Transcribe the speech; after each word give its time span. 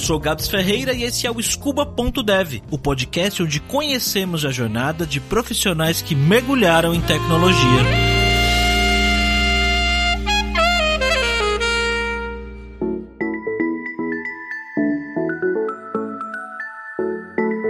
sou 0.00 0.18
Gabs 0.18 0.48
Ferreira 0.48 0.94
e 0.94 1.04
esse 1.04 1.26
é 1.26 1.30
o 1.30 1.40
Scuba.dev, 1.40 2.62
o 2.70 2.78
podcast 2.78 3.42
onde 3.42 3.60
conhecemos 3.60 4.46
a 4.46 4.50
jornada 4.50 5.06
de 5.06 5.20
profissionais 5.20 6.00
que 6.00 6.14
mergulharam 6.14 6.94
em 6.94 7.00
tecnologia. 7.02 7.60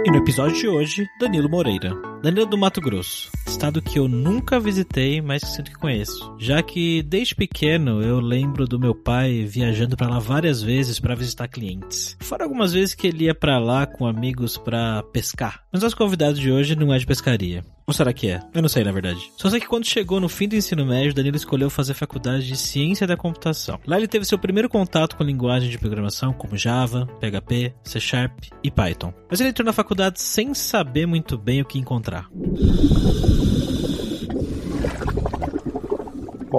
E 0.05 0.11
no 0.11 0.17
episódio 0.17 0.55
de 0.55 0.67
hoje, 0.67 1.09
Danilo 1.19 1.49
Moreira. 1.49 1.93
Danilo 2.23 2.45
do 2.45 2.57
Mato 2.57 2.79
Grosso, 2.79 3.29
estado 3.51 3.81
que 3.81 3.99
eu 3.99 4.07
nunca 4.07 4.59
visitei, 4.59 5.21
mas 5.21 5.43
que 5.43 5.49
sinto 5.49 5.71
que 5.71 5.77
conheço. 5.77 6.35
Já 6.39 6.63
que 6.63 7.03
desde 7.03 7.35
pequeno 7.35 8.01
eu 8.01 8.19
lembro 8.19 8.65
do 8.65 8.79
meu 8.79 8.95
pai 8.95 9.43
viajando 9.43 9.97
para 9.97 10.07
lá 10.07 10.19
várias 10.19 10.63
vezes 10.63 10.99
para 10.99 11.15
visitar 11.15 11.49
clientes. 11.49 12.15
Fora 12.21 12.45
algumas 12.45 12.71
vezes 12.71 12.95
que 12.95 13.07
ele 13.07 13.25
ia 13.25 13.35
para 13.35 13.59
lá 13.59 13.85
com 13.85 14.07
amigos 14.07 14.57
para 14.57 15.03
pescar. 15.11 15.63
Mas 15.71 15.83
nosso 15.83 15.97
convidado 15.97 16.39
de 16.39 16.51
hoje 16.51 16.75
não 16.75 16.93
é 16.93 16.97
de 16.97 17.05
pescaria. 17.05 17.63
Ou 17.85 17.93
será 17.93 18.13
que 18.13 18.29
é? 18.29 18.39
Eu 18.53 18.61
não 18.61 18.69
sei, 18.69 18.85
na 18.85 18.91
verdade. 18.91 19.29
Só 19.35 19.49
sei 19.49 19.59
que 19.59 19.67
quando 19.67 19.85
chegou 19.85 20.19
no 20.21 20.29
fim 20.29 20.47
do 20.47 20.55
ensino 20.55 20.85
médio, 20.85 21.13
Danilo 21.13 21.35
escolheu 21.35 21.69
fazer 21.69 21.93
faculdade 21.93 22.47
de 22.47 22.55
Ciência 22.55 23.05
da 23.05 23.17
Computação. 23.17 23.79
Lá 23.85 23.97
ele 23.97 24.07
teve 24.07 24.23
seu 24.23 24.39
primeiro 24.39 24.69
contato 24.69 25.17
com 25.17 25.23
linguagem 25.25 25.69
de 25.69 25.77
programação 25.77 26.31
como 26.31 26.57
Java, 26.57 27.05
PHP, 27.19 27.73
C 27.83 27.99
Sharp 27.99 28.31
e 28.63 28.71
Python. 28.71 29.13
Mas 29.29 29.41
ele 29.41 29.49
entrou 29.49 29.65
na 29.65 29.73
faculdade 29.73 30.21
sem 30.21 30.53
saber 30.53 31.05
muito 31.05 31.37
bem 31.37 31.61
o 31.61 31.65
que 31.65 31.79
encontrar. 31.79 32.29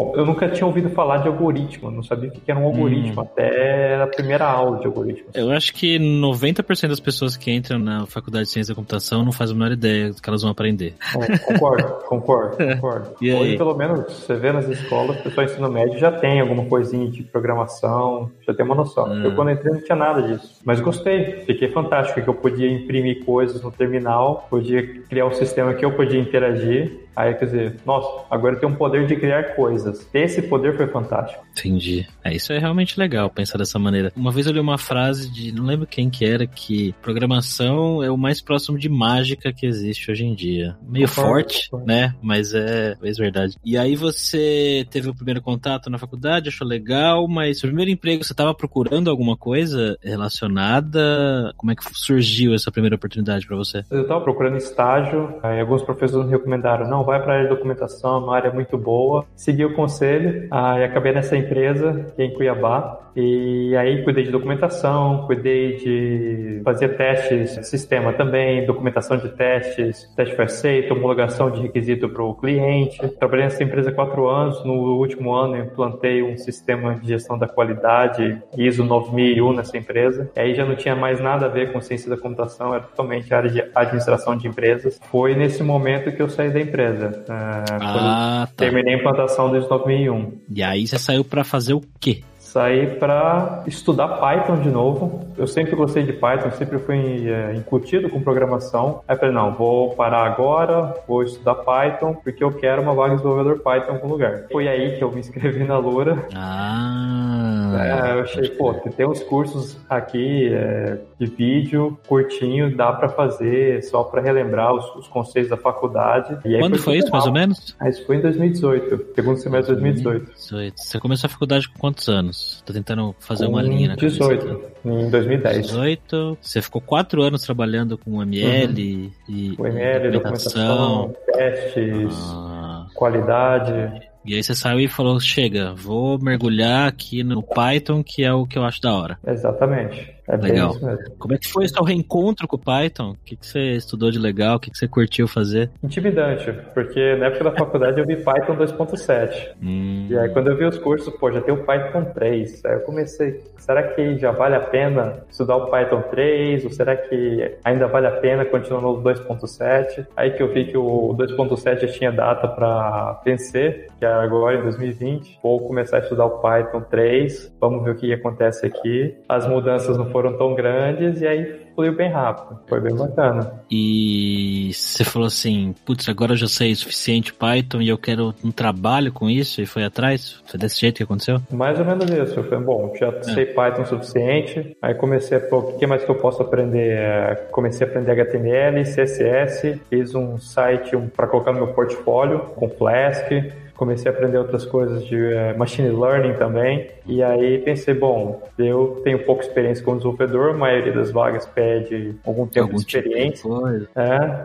Bom, 0.03 0.13
eu 0.17 0.27
nunca 0.27 0.49
tinha 0.49 0.67
ouvido 0.67 0.91
falar 0.91 1.19
de 1.19 1.29
algoritmo, 1.29 1.91
não 1.91 2.03
sabia 2.03 2.29
o 2.29 2.33
que 2.33 2.51
era 2.51 2.59
um 2.59 2.65
algoritmo, 2.65 3.21
hum. 3.21 3.25
até 3.25 4.03
a 4.03 4.07
primeira 4.07 4.45
aula 4.47 4.81
de 4.81 4.87
algoritmo. 4.87 5.29
Eu 5.33 5.51
acho 5.53 5.73
que 5.73 5.99
90% 5.99 6.89
das 6.89 6.99
pessoas 6.99 7.37
que 7.37 7.53
entram 7.53 7.79
na 7.79 8.05
faculdade 8.07 8.47
de 8.47 8.51
ciência 8.51 8.75
da 8.75 8.77
computação 8.77 9.25
não 9.25 9.31
fazem 9.31 9.55
a 9.55 9.59
menor 9.59 9.73
ideia 9.73 10.13
do 10.13 10.21
que 10.21 10.29
elas 10.29 10.43
vão 10.43 10.51
aprender. 10.51 10.95
É, 11.21 11.39
concordo, 11.39 11.85
concordo, 12.09 12.57
concordo. 12.57 13.11
E 13.21 13.33
Hoje, 13.33 13.57
pelo 13.57 13.77
menos, 13.77 14.01
você 14.13 14.35
vê 14.35 14.51
nas 14.51 14.69
escolas, 14.69 15.21
o 15.21 15.23
pessoal 15.23 15.47
ensino 15.47 15.71
médio 15.71 15.99
já 15.99 16.11
tem 16.11 16.41
alguma 16.41 16.65
coisinha 16.65 17.09
de 17.09 17.23
programação, 17.23 18.31
já 18.47 18.53
tem 18.53 18.65
uma 18.67 18.75
noção. 18.75 19.07
Hum. 19.07 19.25
Eu, 19.25 19.35
quando 19.37 19.53
entrei, 19.53 19.73
não 19.73 19.83
tinha 19.83 19.97
nada 19.97 20.23
disso. 20.23 20.61
Mas 20.65 20.81
gostei, 20.81 21.43
fiquei 21.47 21.69
fantástico, 21.69 22.21
que 22.21 22.29
eu 22.29 22.35
podia 22.35 22.69
imprimir 22.69 23.25
coisas 23.25 23.63
no 23.63 23.71
terminal, 23.71 24.47
podia 24.51 24.83
criar 25.05 25.27
um 25.27 25.33
sistema 25.33 25.75
que 25.75 25.85
eu 25.85 25.93
podia 25.93 26.19
interagir, 26.21 27.03
Aí, 27.15 27.35
quer 27.35 27.45
dizer, 27.47 27.77
nossa, 27.85 28.25
agora 28.31 28.57
tem 28.57 28.69
um 28.69 28.75
poder 28.75 29.07
de 29.07 29.17
criar 29.17 29.55
coisas. 29.55 30.09
Esse 30.13 30.43
poder 30.43 30.77
foi 30.77 30.87
fantástico. 30.87 31.45
Entendi. 31.53 32.07
É, 32.25 32.35
isso 32.35 32.53
é 32.53 32.59
realmente 32.59 32.99
legal 32.99 33.29
pensar 33.29 33.59
dessa 33.59 33.79
maneira. 33.79 34.13
Uma 34.17 34.33
vez 34.33 34.47
eu 34.47 34.53
li 34.53 34.61
uma 34.61 34.79
frase 34.79 35.31
de, 35.31 35.53
não 35.53 35.65
lembro 35.65 35.87
quem 35.87 36.09
que 36.09 36.25
era, 36.25 36.47
que 36.47 36.95
programação 37.03 38.03
é 38.03 38.11
o 38.11 38.17
mais 38.17 38.41
próximo 38.41 38.79
de 38.79 38.89
mágica 38.89 39.53
que 39.53 39.67
existe 39.67 40.11
hoje 40.11 40.25
em 40.25 40.35
dia. 40.35 40.77
Meio 40.83 41.09
forte, 41.09 41.69
né? 41.85 42.15
Mas 42.23 42.55
é, 42.55 42.97
é 43.03 43.13
verdade. 43.13 43.57
E 43.65 43.77
aí 43.77 43.97
você 43.97 44.87
teve 44.91 45.09
o 45.09 45.15
primeiro 45.15 45.43
contato 45.43 45.91
na 45.91 45.99
faculdade, 45.99 46.49
achou 46.49 46.67
legal, 46.67 47.29
mas 47.29 47.59
seu 47.59 47.69
primeiro 47.69 47.91
emprego, 47.91 48.25
você 48.25 48.33
estava 48.33 48.55
procurando 48.55 49.11
alguma 49.11 49.37
coisa 49.37 49.99
relacionada? 50.03 51.53
Como 51.57 51.73
é 51.73 51.75
que 51.75 51.85
surgiu 51.93 52.55
essa 52.55 52.71
primeira 52.71 52.97
oportunidade 52.97 53.47
para 53.47 53.57
você? 53.57 53.85
Eu 53.91 54.03
estava 54.03 54.21
procurando 54.21 54.57
estágio, 54.57 55.39
aí 55.43 55.61
alguns 55.61 55.83
professores 55.83 56.27
me 56.27 56.33
recomendaram, 56.33 56.89
não, 56.89 57.02
vai 57.05 57.23
para 57.23 57.33
a 57.33 57.37
área 57.37 57.49
de 57.49 57.55
documentação, 57.55 58.25
uma 58.25 58.37
área 58.37 58.53
muito 58.53 58.77
boa. 58.79 59.25
Segui 59.35 59.65
o 59.65 59.75
conselho 59.75 60.49
ah, 60.51 60.79
e 60.79 60.85
acabei 60.85 61.13
nessa 61.13 61.37
empresa, 61.37 62.07
é 62.17 62.25
em 62.25 62.35
Cuiabá. 62.35 62.99
E 63.15 63.77
aí 63.77 64.03
cuidei 64.05 64.25
de 64.25 64.31
documentação, 64.31 65.27
cuidei 65.27 65.77
de 65.77 66.63
fazer 66.65 66.97
testes 66.97 67.57
de 67.57 67.67
sistema 67.67 68.13
também, 68.15 68.65
documentação 68.65 69.19
de 69.19 69.29
testes, 69.29 70.11
teste 70.17 70.35
foi 70.35 70.47
homologação 70.91 71.51
de 71.51 71.61
requisito 71.61 72.09
para 72.09 72.23
o 72.23 72.35
cliente. 72.35 73.07
Trabalhei 73.19 73.45
nessa 73.45 73.63
empresa 73.63 73.93
quatro 73.93 74.29
anos. 74.29 74.65
No 74.65 74.75
último 74.99 75.35
ano 75.35 75.57
implantei 75.57 76.23
um 76.23 76.37
sistema 76.37 76.95
de 76.95 77.09
gestão 77.09 77.39
da 77.39 77.47
qualidade 77.47 78.41
ISO 78.57 78.85
9001 78.85 79.53
nessa 79.53 79.77
empresa. 79.77 80.31
E 80.37 80.41
aí 80.41 80.55
já 80.55 80.65
não 80.65 80.75
tinha 80.75 80.97
mais 80.97 81.21
nada 81.21 81.47
a 81.47 81.49
ver 81.49 81.73
com 81.73 81.81
ciência 81.81 82.09
da 82.09 82.17
computação, 82.17 82.75
era 82.75 82.83
totalmente 82.83 83.33
área 83.33 83.51
de 83.51 83.63
administração 83.75 84.37
de 84.37 84.49
empresas. 84.49 84.99
Foi 85.11 85.35
nesse 85.35 85.63
momento 85.63 86.13
que 86.13 86.23
eu 86.23 86.29
saí 86.29 86.51
da 86.51 86.61
empresa. 86.61 86.92
Ah, 87.29 87.65
ah 87.81 88.47
tá. 88.47 88.53
Terminei 88.57 88.95
a 88.95 88.99
implantação 88.99 89.51
desde 89.51 89.69
2001. 89.69 90.33
E 90.51 90.63
aí 90.63 90.87
você 90.87 90.99
saiu 90.99 91.25
para 91.25 91.45
fazer 91.45 91.75
o 91.75 91.83
quê? 92.01 92.23
saí 92.53 92.87
para 92.99 93.63
estudar 93.67 94.09
Python 94.09 94.61
de 94.61 94.69
novo. 94.69 95.27
Eu 95.39 95.47
sempre 95.47 95.75
gostei 95.75 96.03
de 96.03 96.13
Python, 96.13 96.51
sempre 96.51 96.79
fui 96.79 97.31
é, 97.31 97.55
incutido 97.55 98.11
com 98.11 98.21
programação. 98.21 99.03
Aí 99.09 99.17
falei, 99.17 99.35
não, 99.35 99.55
vou 99.55 99.95
parar 99.95 100.27
agora, 100.27 100.95
vou 101.09 101.23
estudar 101.23 101.55
Python, 101.55 102.15
porque 102.15 102.45
eu 102.45 102.53
quero 102.53 102.83
uma 102.83 102.95
vaga 102.95 103.17
de 103.17 103.23
desenvolvedor 103.23 103.61
Python 103.61 103.93
em 103.93 103.95
algum 103.95 104.09
lugar. 104.09 104.45
Foi 104.53 104.69
aí 104.69 104.99
que 104.99 105.03
eu 105.03 105.11
me 105.11 105.21
inscrevi 105.21 105.65
na 105.65 105.79
Loura. 105.79 106.29
Ah! 106.35 107.32
É, 107.79 108.13
eu 108.13 108.21
achei, 108.21 108.49
pô, 108.51 108.75
tem 108.75 109.07
uns 109.07 109.23
cursos 109.23 109.79
aqui 109.89 110.53
é, 110.53 110.99
de 111.19 111.27
vídeo 111.27 111.99
curtinho, 112.07 112.77
dá 112.77 112.93
para 112.93 113.09
fazer 113.09 113.83
só 113.83 114.03
para 114.05 114.21
relembrar 114.21 114.75
os, 114.75 114.97
os, 114.97 115.09
conceitos 115.09 115.51
da 115.51 115.57
faculdade. 115.57 116.39
Quando 116.59 116.79
foi, 116.79 116.95
foi 116.95 116.97
isso, 116.99 117.11
mais 117.11 117.27
ou 117.27 117.33
menos? 117.33 117.77
Ah, 117.79 117.89
isso 117.89 118.05
foi 118.07 118.17
em 118.17 118.21
2018, 118.21 119.15
segundo 119.15 119.37
semestre 119.37 119.75
de 119.75 119.81
2018. 119.81 120.25
2018. 120.25 120.75
Você 120.77 121.01
começou 121.01 121.29
a 121.29 121.31
faculdade 121.31 121.69
com 121.69 121.79
quantos 121.79 122.09
anos? 122.09 122.63
Tô 122.65 122.73
tentando 122.73 123.15
fazer 123.19 123.47
com 123.47 123.53
uma 123.53 123.63
linha 123.63 123.89
na 123.89 123.95
18, 123.97 124.47
cabeça. 124.47 124.73
em 124.85 125.11
2010. 125.11 125.67
18. 125.67 126.39
Você 126.41 126.63
ficou 126.63 126.81
quatro 126.81 127.23
anos 127.23 127.43
trabalhando 127.43 127.97
com 127.99 128.23
ML 128.23 128.67
uhum. 128.69 129.11
e, 129.29 129.55
o 129.59 129.67
ML, 129.67 130.11
documentação, 130.11 131.13
documentação 131.13 131.23
testes, 131.33 132.15
ah. 132.33 132.87
qualidade. 132.95 134.12
E 134.25 134.35
aí 134.35 134.43
você 134.43 134.55
saiu 134.55 134.81
e 134.81 134.89
falou, 134.89 135.19
chega, 135.19 135.75
vou 135.75 136.19
mergulhar 136.19 136.89
aqui 136.89 137.25
no 137.25 137.43
Python, 137.43 138.03
que 138.05 138.25
é 138.25 138.33
o 138.33 138.47
que 138.47 138.57
eu 138.57 138.65
acho 138.65 138.81
da 138.81 138.95
hora. 138.95 139.19
Exatamente. 139.27 140.15
É 140.29 140.37
legal. 140.37 140.75
Como 141.19 141.35
é 141.35 141.39
que 141.39 141.49
foi 141.49 141.65
o 141.65 141.69
seu 141.69 141.83
reencontro 141.83 142.47
com 142.47 142.57
o 142.57 142.59
Python? 142.59 143.11
O 143.11 143.17
que, 143.25 143.37
que 143.37 143.47
você 143.47 143.73
estudou 143.73 144.11
de 144.11 144.19
legal? 144.19 144.57
O 144.57 144.61
que, 144.61 144.71
que 144.71 144.79
você 144.79 144.87
curtiu 144.87 145.27
fazer? 145.27 145.71
Intimidante, 145.83 146.53
porque 146.75 147.17
na 147.17 147.27
época 147.27 147.45
da 147.45 147.53
faculdade 147.53 148.01
eu 148.01 148.07
vi 148.07 148.17
Python 148.17 148.57
2.7. 148.57 149.55
Hum. 149.63 150.07
E 150.09 150.17
aí 150.17 150.29
quando 150.31 150.49
eu 150.49 150.57
vi 150.57 150.65
os 150.65 150.79
cursos, 150.79 151.13
pô, 151.15 151.31
já 151.31 151.41
tem 151.41 151.53
o 151.53 151.65
Python 151.65 152.05
3. 152.05 152.65
Aí 152.65 152.75
eu 152.75 152.81
comecei, 152.81 153.43
será 153.59 153.83
que 153.83 154.19
já 154.19 154.31
vale 154.31 154.55
a 154.55 154.61
pena 154.61 155.25
estudar 155.29 155.57
o 155.57 155.71
Python 155.71 156.03
3? 156.03 156.65
Ou 156.65 156.71
será 156.71 156.97
que 156.97 157.57
ainda 157.65 157.89
vale 157.89 158.07
a 158.07 158.13
pena 158.13 158.45
continuar 158.45 158.83
no 158.83 159.03
2.7? 159.03 160.07
Aí 160.17 160.31
que 160.33 160.43
eu 160.43 160.53
vi 160.53 160.67
que 160.67 160.77
o 160.77 161.15
2.7 161.19 161.81
já 161.81 161.89
tinha 161.89 162.13
data 162.13 162.47
para 162.47 163.21
vencer, 163.25 163.89
que 163.99 164.05
é 164.05 164.13
agora 164.13 164.59
em 164.59 164.63
2020. 164.63 165.41
Vou 165.43 165.61
começar 165.67 165.97
a 165.97 166.01
estudar 166.01 166.27
o 166.27 166.39
Python 166.39 166.83
3. 166.83 167.53
Vamos 167.61 167.85
ver 167.85 167.91
o 167.91 167.95
que 167.97 168.13
acontece 168.13 168.67
aqui. 168.67 169.17
As 169.29 169.47
mudanças 169.47 169.99
não 169.99 170.12
foram 170.13 170.37
tão 170.37 170.55
grandes 170.55 171.21
e 171.21 171.27
aí 171.27 171.63
fluiu 171.75 171.95
bem 171.95 172.11
rápido. 172.11 172.61
Foi 172.69 172.81
bem 172.81 172.95
bacana. 172.95 173.63
E 173.71 174.71
você 174.73 175.05
falou 175.05 175.27
assim, 175.27 175.75
putz, 175.85 176.09
agora 176.09 176.33
eu 176.33 176.37
já 176.37 176.47
sei 176.47 176.73
o 176.73 176.77
suficiente 176.77 177.33
Python 177.33 177.81
e 177.81 177.89
eu 177.89 177.99
quero 177.99 178.35
um 178.45 178.51
trabalho 178.51 179.13
com 179.13 179.29
isso 179.29 179.61
e 179.61 179.67
foi 179.67 179.85
atrás? 179.85 180.43
Foi 180.47 180.59
desse 180.59 180.81
jeito 180.81 180.97
que 180.99 181.03
aconteceu? 181.03 181.41
Mais 181.51 181.79
ou 181.79 181.85
menos 181.85 182.05
isso. 182.11 182.39
Eu 182.39 182.45
falei, 182.45 182.65
bom, 182.65 182.95
já 182.99 183.09
é. 183.09 183.23
sei 183.23 183.47
Python 183.47 183.83
o 183.83 183.87
suficiente. 183.87 184.77
Aí 184.81 184.95
comecei 184.95 185.39
a, 185.39 185.41
pô, 185.41 185.59
o 185.59 185.79
que 185.79 185.87
mais 185.87 186.05
que 186.05 186.11
eu 186.11 186.17
posso 186.17 186.43
aprender? 186.43 186.93
É, 186.93 187.35
comecei 187.51 187.87
a 187.87 187.91
aprender 187.91 188.13
HTML, 188.13 188.83
CSS, 188.83 189.81
fiz 189.89 190.15
um 190.15 190.39
site 190.39 190.97
para 191.17 191.27
colocar 191.27 191.53
no 191.53 191.59
meu 191.59 191.69
portfólio 191.69 192.41
com 192.55 192.69
Flask 192.69 193.31
comecei 193.77 194.11
a 194.11 194.15
aprender 194.15 194.39
outras 194.39 194.65
coisas 194.65 195.05
de 195.07 195.17
uh, 195.17 195.59
machine 195.59 195.89
learning 195.89 196.35
também. 196.35 196.91
E 197.07 197.23
aí 197.23 197.59
pensei, 197.59 197.95
bom, 197.95 198.43
eu 198.59 199.01
tenho 199.03 199.25
pouca 199.25 199.43
experiência 199.43 199.85
como 199.85 199.97
desenvolvedor, 199.97 200.51
a 200.51 200.59
maioria 200.59 200.93
das 200.93 201.11
vagas 201.11 201.47
pede 201.47 202.15
algum 202.25 202.47
tempo 202.47 202.67
algum 202.67 202.77
de 202.77 202.83
experiência. 202.83 203.51
Tipo 203.51 203.69
de 203.69 203.89
é, 203.97 204.45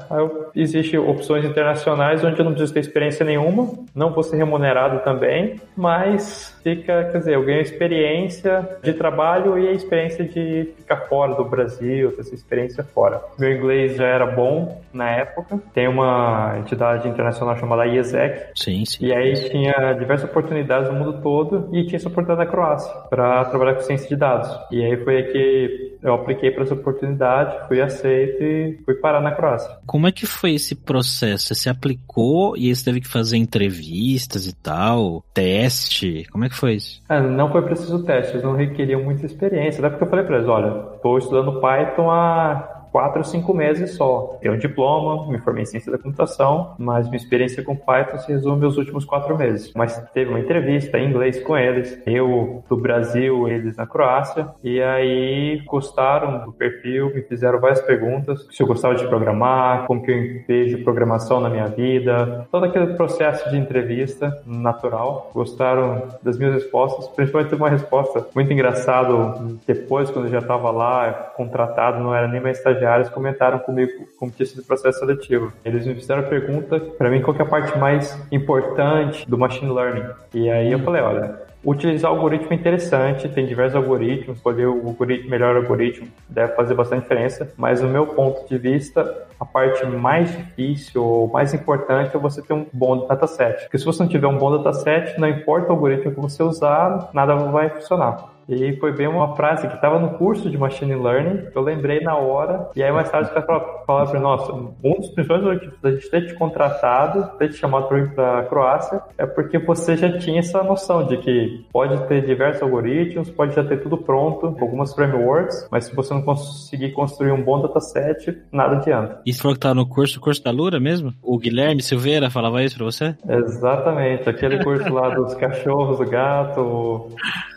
Existem 0.55 0.99
opções 0.99 1.45
internacionais 1.45 2.23
onde 2.23 2.39
eu 2.39 2.45
não 2.45 2.51
preciso 2.51 2.73
ter 2.73 2.79
experiência 2.79 3.25
nenhuma, 3.25 3.69
não 3.93 4.11
vou 4.11 4.23
ser 4.23 4.37
remunerado 4.37 4.99
também, 5.03 5.59
mas 5.75 6.57
fica, 6.63 7.09
quer 7.11 7.19
dizer, 7.19 7.35
eu 7.35 7.43
ganho 7.45 7.61
experiência 7.61 8.67
de 8.81 8.93
trabalho 8.93 9.57
e 9.57 9.67
a 9.67 9.71
experiência 9.71 10.25
de 10.25 10.73
ficar 10.77 10.97
fora 11.07 11.35
do 11.35 11.45
Brasil, 11.45 12.11
ter 12.11 12.21
essa 12.21 12.33
experiência 12.33 12.83
fora. 12.83 13.21
Meu 13.37 13.51
inglês 13.51 13.95
já 13.95 14.05
era 14.05 14.25
bom 14.25 14.81
na 14.91 15.09
época, 15.11 15.59
tem 15.73 15.87
uma 15.87 16.55
entidade 16.59 17.07
internacional 17.07 17.55
chamada 17.57 17.85
IESEC. 17.85 18.51
Sim, 18.55 18.83
sim. 18.85 19.05
E 19.05 19.13
aí 19.13 19.26
aí 19.27 19.49
tinha 19.49 19.93
diversas 19.93 20.29
oportunidades 20.29 20.89
no 20.89 20.95
mundo 20.95 21.21
todo 21.21 21.69
e 21.73 21.85
tinha 21.85 21.97
essa 21.97 22.09
oportunidade 22.09 22.47
na 22.47 22.51
Croácia 22.51 22.91
para 23.09 23.45
trabalhar 23.45 23.75
com 23.75 23.81
ciência 23.81 24.07
de 24.07 24.15
dados. 24.15 24.49
E 24.71 24.83
aí 24.83 24.97
foi 25.03 25.17
aí 25.17 25.23
que 25.31 25.97
eu 26.01 26.13
apliquei 26.13 26.51
para 26.51 26.63
essa 26.63 26.73
oportunidade, 26.73 27.67
fui 27.67 27.81
aceito 27.81 28.43
e 28.43 28.79
fui 28.85 28.95
parar 28.95 29.21
na 29.21 29.31
Croácia. 29.31 29.77
Como 29.85 30.07
é 30.07 30.11
que 30.11 30.25
foi 30.25 30.53
esse 30.53 30.75
processo? 30.75 31.47
Você 31.47 31.55
se 31.55 31.69
aplicou 31.69 32.55
e 32.57 32.73
você 32.73 32.85
teve 32.85 33.01
que 33.01 33.07
fazer 33.07 33.37
entrevistas 33.37 34.47
e 34.47 34.55
tal, 34.55 35.23
teste? 35.33 36.25
Como 36.31 36.45
é 36.45 36.49
que 36.49 36.55
foi 36.55 36.75
isso? 36.75 37.01
Ah, 37.09 37.19
não 37.19 37.51
foi 37.51 37.61
preciso 37.63 38.03
teste, 38.03 38.33
eles 38.33 38.43
não 38.43 38.55
requeriam 38.55 39.03
muita 39.03 39.25
experiência. 39.25 39.79
Até 39.79 39.89
porque 39.89 40.03
eu 40.03 40.09
falei 40.09 40.25
para 40.25 40.37
eles, 40.37 40.47
olha, 40.47 40.95
estou 40.95 41.17
estudando 41.17 41.59
Python 41.59 42.09
há 42.11 42.76
quatro 42.97 43.19
ou 43.19 43.23
cinco 43.23 43.53
meses 43.53 43.91
só. 43.91 44.39
Tenho 44.41 44.55
um 44.55 44.57
diploma, 44.57 45.31
me 45.31 45.37
formei 45.37 45.61
em 45.61 45.65
ciência 45.67 45.91
da 45.91 45.99
computação, 45.99 46.73
mas 46.79 47.05
minha 47.05 47.17
experiência 47.17 47.63
com 47.63 47.75
Python 47.75 48.17
se 48.17 48.31
resume 48.31 48.65
aos 48.65 48.75
últimos 48.75 49.05
quatro 49.05 49.37
meses. 49.37 49.71
Mas 49.75 50.03
teve 50.15 50.31
uma 50.31 50.39
entrevista 50.39 50.97
em 50.97 51.07
inglês 51.07 51.39
com 51.39 51.55
eles, 51.55 52.01
eu 52.07 52.63
do 52.67 52.75
Brasil, 52.75 53.47
eles 53.47 53.77
na 53.77 53.85
Croácia, 53.85 54.47
e 54.63 54.81
aí 54.81 55.61
gostaram 55.67 56.43
do 56.43 56.51
perfil, 56.51 57.13
me 57.13 57.21
fizeram 57.21 57.59
várias 57.59 57.81
perguntas, 57.81 58.47
se 58.49 58.63
eu 58.63 58.65
gostava 58.65 58.95
de 58.95 59.07
programar, 59.07 59.85
como 59.85 60.01
que 60.01 60.11
eu 60.11 60.41
vejo 60.47 60.83
programação 60.83 61.39
na 61.39 61.51
minha 61.51 61.67
vida, 61.67 62.47
todo 62.51 62.65
aquele 62.65 62.95
processo 62.95 63.47
de 63.51 63.57
entrevista 63.57 64.41
natural. 64.43 65.29
Gostaram 65.35 66.01
das 66.23 66.35
minhas 66.39 66.55
respostas, 66.55 67.07
principalmente 67.09 67.53
uma 67.53 67.69
resposta 67.69 68.25
muito 68.33 68.51
engraçado 68.51 69.59
depois, 69.67 70.09
quando 70.09 70.25
eu 70.25 70.31
já 70.31 70.39
estava 70.39 70.71
lá, 70.71 71.11
contratado, 71.35 71.99
não 71.99 72.15
era 72.15 72.27
nem 72.27 72.41
mais 72.41 72.57
estagiário, 72.57 72.86
estagiários 72.87 73.09
comentaram 73.09 73.59
comigo 73.59 74.07
como 74.17 74.31
tinha 74.31 74.45
sido 74.45 74.61
o 74.61 74.65
processo 74.65 74.99
seletivo. 74.99 75.51
Eles 75.63 75.85
me 75.85 75.93
fizeram 75.95 76.21
a 76.21 76.25
pergunta 76.25 76.79
para 76.79 77.09
mim 77.09 77.21
qual 77.21 77.35
é 77.37 77.41
a 77.41 77.45
parte 77.45 77.77
mais 77.77 78.17
importante 78.31 79.27
do 79.29 79.37
machine 79.37 79.71
learning. 79.71 80.05
E 80.33 80.49
aí 80.49 80.71
eu 80.71 80.79
falei, 80.79 81.01
olha, 81.01 81.41
utilizar 81.63 82.09
algoritmo 82.09 82.51
é 82.51 82.55
interessante, 82.55 83.27
tem 83.27 83.45
diversos 83.45 83.75
algoritmos, 83.75 84.37
escolher 84.37 84.67
o 84.67 84.87
algoritmo, 84.87 85.29
melhor 85.29 85.55
algoritmo 85.55 86.07
deve 86.29 86.53
fazer 86.53 86.73
bastante 86.73 87.03
diferença, 87.03 87.51
mas 87.57 87.81
no 87.81 87.89
meu 87.89 88.07
ponto 88.07 88.47
de 88.47 88.57
vista, 88.57 89.25
a 89.39 89.45
parte 89.45 89.85
mais 89.85 90.35
difícil 90.35 91.03
ou 91.03 91.27
mais 91.27 91.53
importante 91.53 92.15
é 92.15 92.19
você 92.19 92.41
ter 92.41 92.53
um 92.53 92.65
bom 92.71 93.05
dataset. 93.05 93.63
Porque 93.63 93.77
se 93.77 93.85
você 93.85 94.01
não 94.01 94.09
tiver 94.09 94.27
um 94.27 94.37
bom 94.37 94.57
dataset, 94.57 95.19
não 95.19 95.27
importa 95.27 95.69
o 95.69 95.71
algoritmo 95.73 96.13
que 96.13 96.19
você 96.19 96.41
usar, 96.41 97.09
nada 97.13 97.35
vai 97.35 97.69
funcionar. 97.69 98.36
E 98.47 98.75
foi 98.77 98.93
bem 98.93 99.07
uma 99.07 99.35
frase 99.35 99.67
que 99.67 99.75
estava 99.75 99.99
no 99.99 100.11
curso 100.17 100.49
de 100.49 100.57
Machine 100.57 100.95
Learning, 100.95 101.47
eu 101.53 101.61
lembrei 101.61 101.99
na 101.99 102.15
hora, 102.15 102.69
e 102.75 102.83
aí 102.83 102.91
mais 102.91 103.09
tarde 103.09 103.27
os 103.27 103.33
caras 103.33 103.47
falaram 103.85 104.09
para 104.11 104.19
nossa, 104.19 104.53
um 104.53 104.93
dos 104.99 105.09
principais 105.09 105.43
motivos 105.43 105.81
da 105.81 105.91
gente 105.91 106.09
ter 106.09 106.27
te 106.27 106.33
contratado, 106.33 107.37
ter 107.37 107.49
te 107.49 107.55
chamado 107.55 107.87
para 107.87 108.39
a 108.39 108.43
Croácia, 108.43 109.01
é 109.17 109.25
porque 109.25 109.59
você 109.59 109.97
já 109.97 110.17
tinha 110.17 110.39
essa 110.39 110.63
noção 110.63 111.05
de 111.05 111.17
que 111.17 111.65
pode 111.71 111.97
ter 112.07 112.25
diversos 112.25 112.61
algoritmos, 112.61 113.29
pode 113.29 113.55
já 113.55 113.63
ter 113.63 113.81
tudo 113.81 113.97
pronto, 113.97 114.55
algumas 114.59 114.93
frameworks, 114.93 115.67
mas 115.71 115.85
se 115.85 115.95
você 115.95 116.13
não 116.13 116.21
conseguir 116.21 116.91
construir 116.91 117.31
um 117.31 117.43
bom 117.43 117.61
dataset, 117.61 118.37
nada 118.51 118.77
adianta. 118.77 119.21
E 119.25 119.33
você 119.33 119.41
falou 119.41 119.55
que 119.55 119.61
tá 119.61 119.73
no 119.73 119.87
curso, 119.87 120.19
o 120.19 120.21
curso 120.21 120.43
da 120.43 120.51
Lura 120.51 120.79
mesmo? 120.79 121.13
O 121.21 121.37
Guilherme 121.37 121.81
Silveira 121.81 122.29
falava 122.29 122.63
isso 122.63 122.77
para 122.77 122.85
você? 122.85 123.15
Exatamente, 123.27 124.29
aquele 124.29 124.63
curso 124.63 124.91
lá 124.93 125.09
dos 125.09 125.33
cachorros, 125.35 125.97
do 125.97 126.09
gato, 126.09 127.09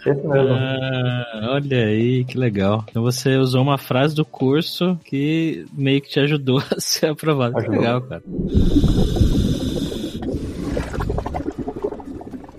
esse 0.07 0.27
mesmo. 0.27 0.80
Ah, 0.81 1.49
olha 1.53 1.85
aí, 1.85 2.25
que 2.25 2.39
legal. 2.39 2.85
Então 2.89 3.03
você 3.03 3.37
usou 3.37 3.61
uma 3.63 3.77
frase 3.77 4.15
do 4.15 4.25
curso 4.25 4.99
que 5.05 5.67
meio 5.75 6.01
que 6.01 6.09
te 6.09 6.21
ajudou 6.21 6.59
a 6.75 6.81
ser 6.81 7.11
aprovado. 7.11 7.59
Ajudou. 7.59 7.75
Que 7.75 7.81
legal, 7.81 8.03
cara. 8.03 8.23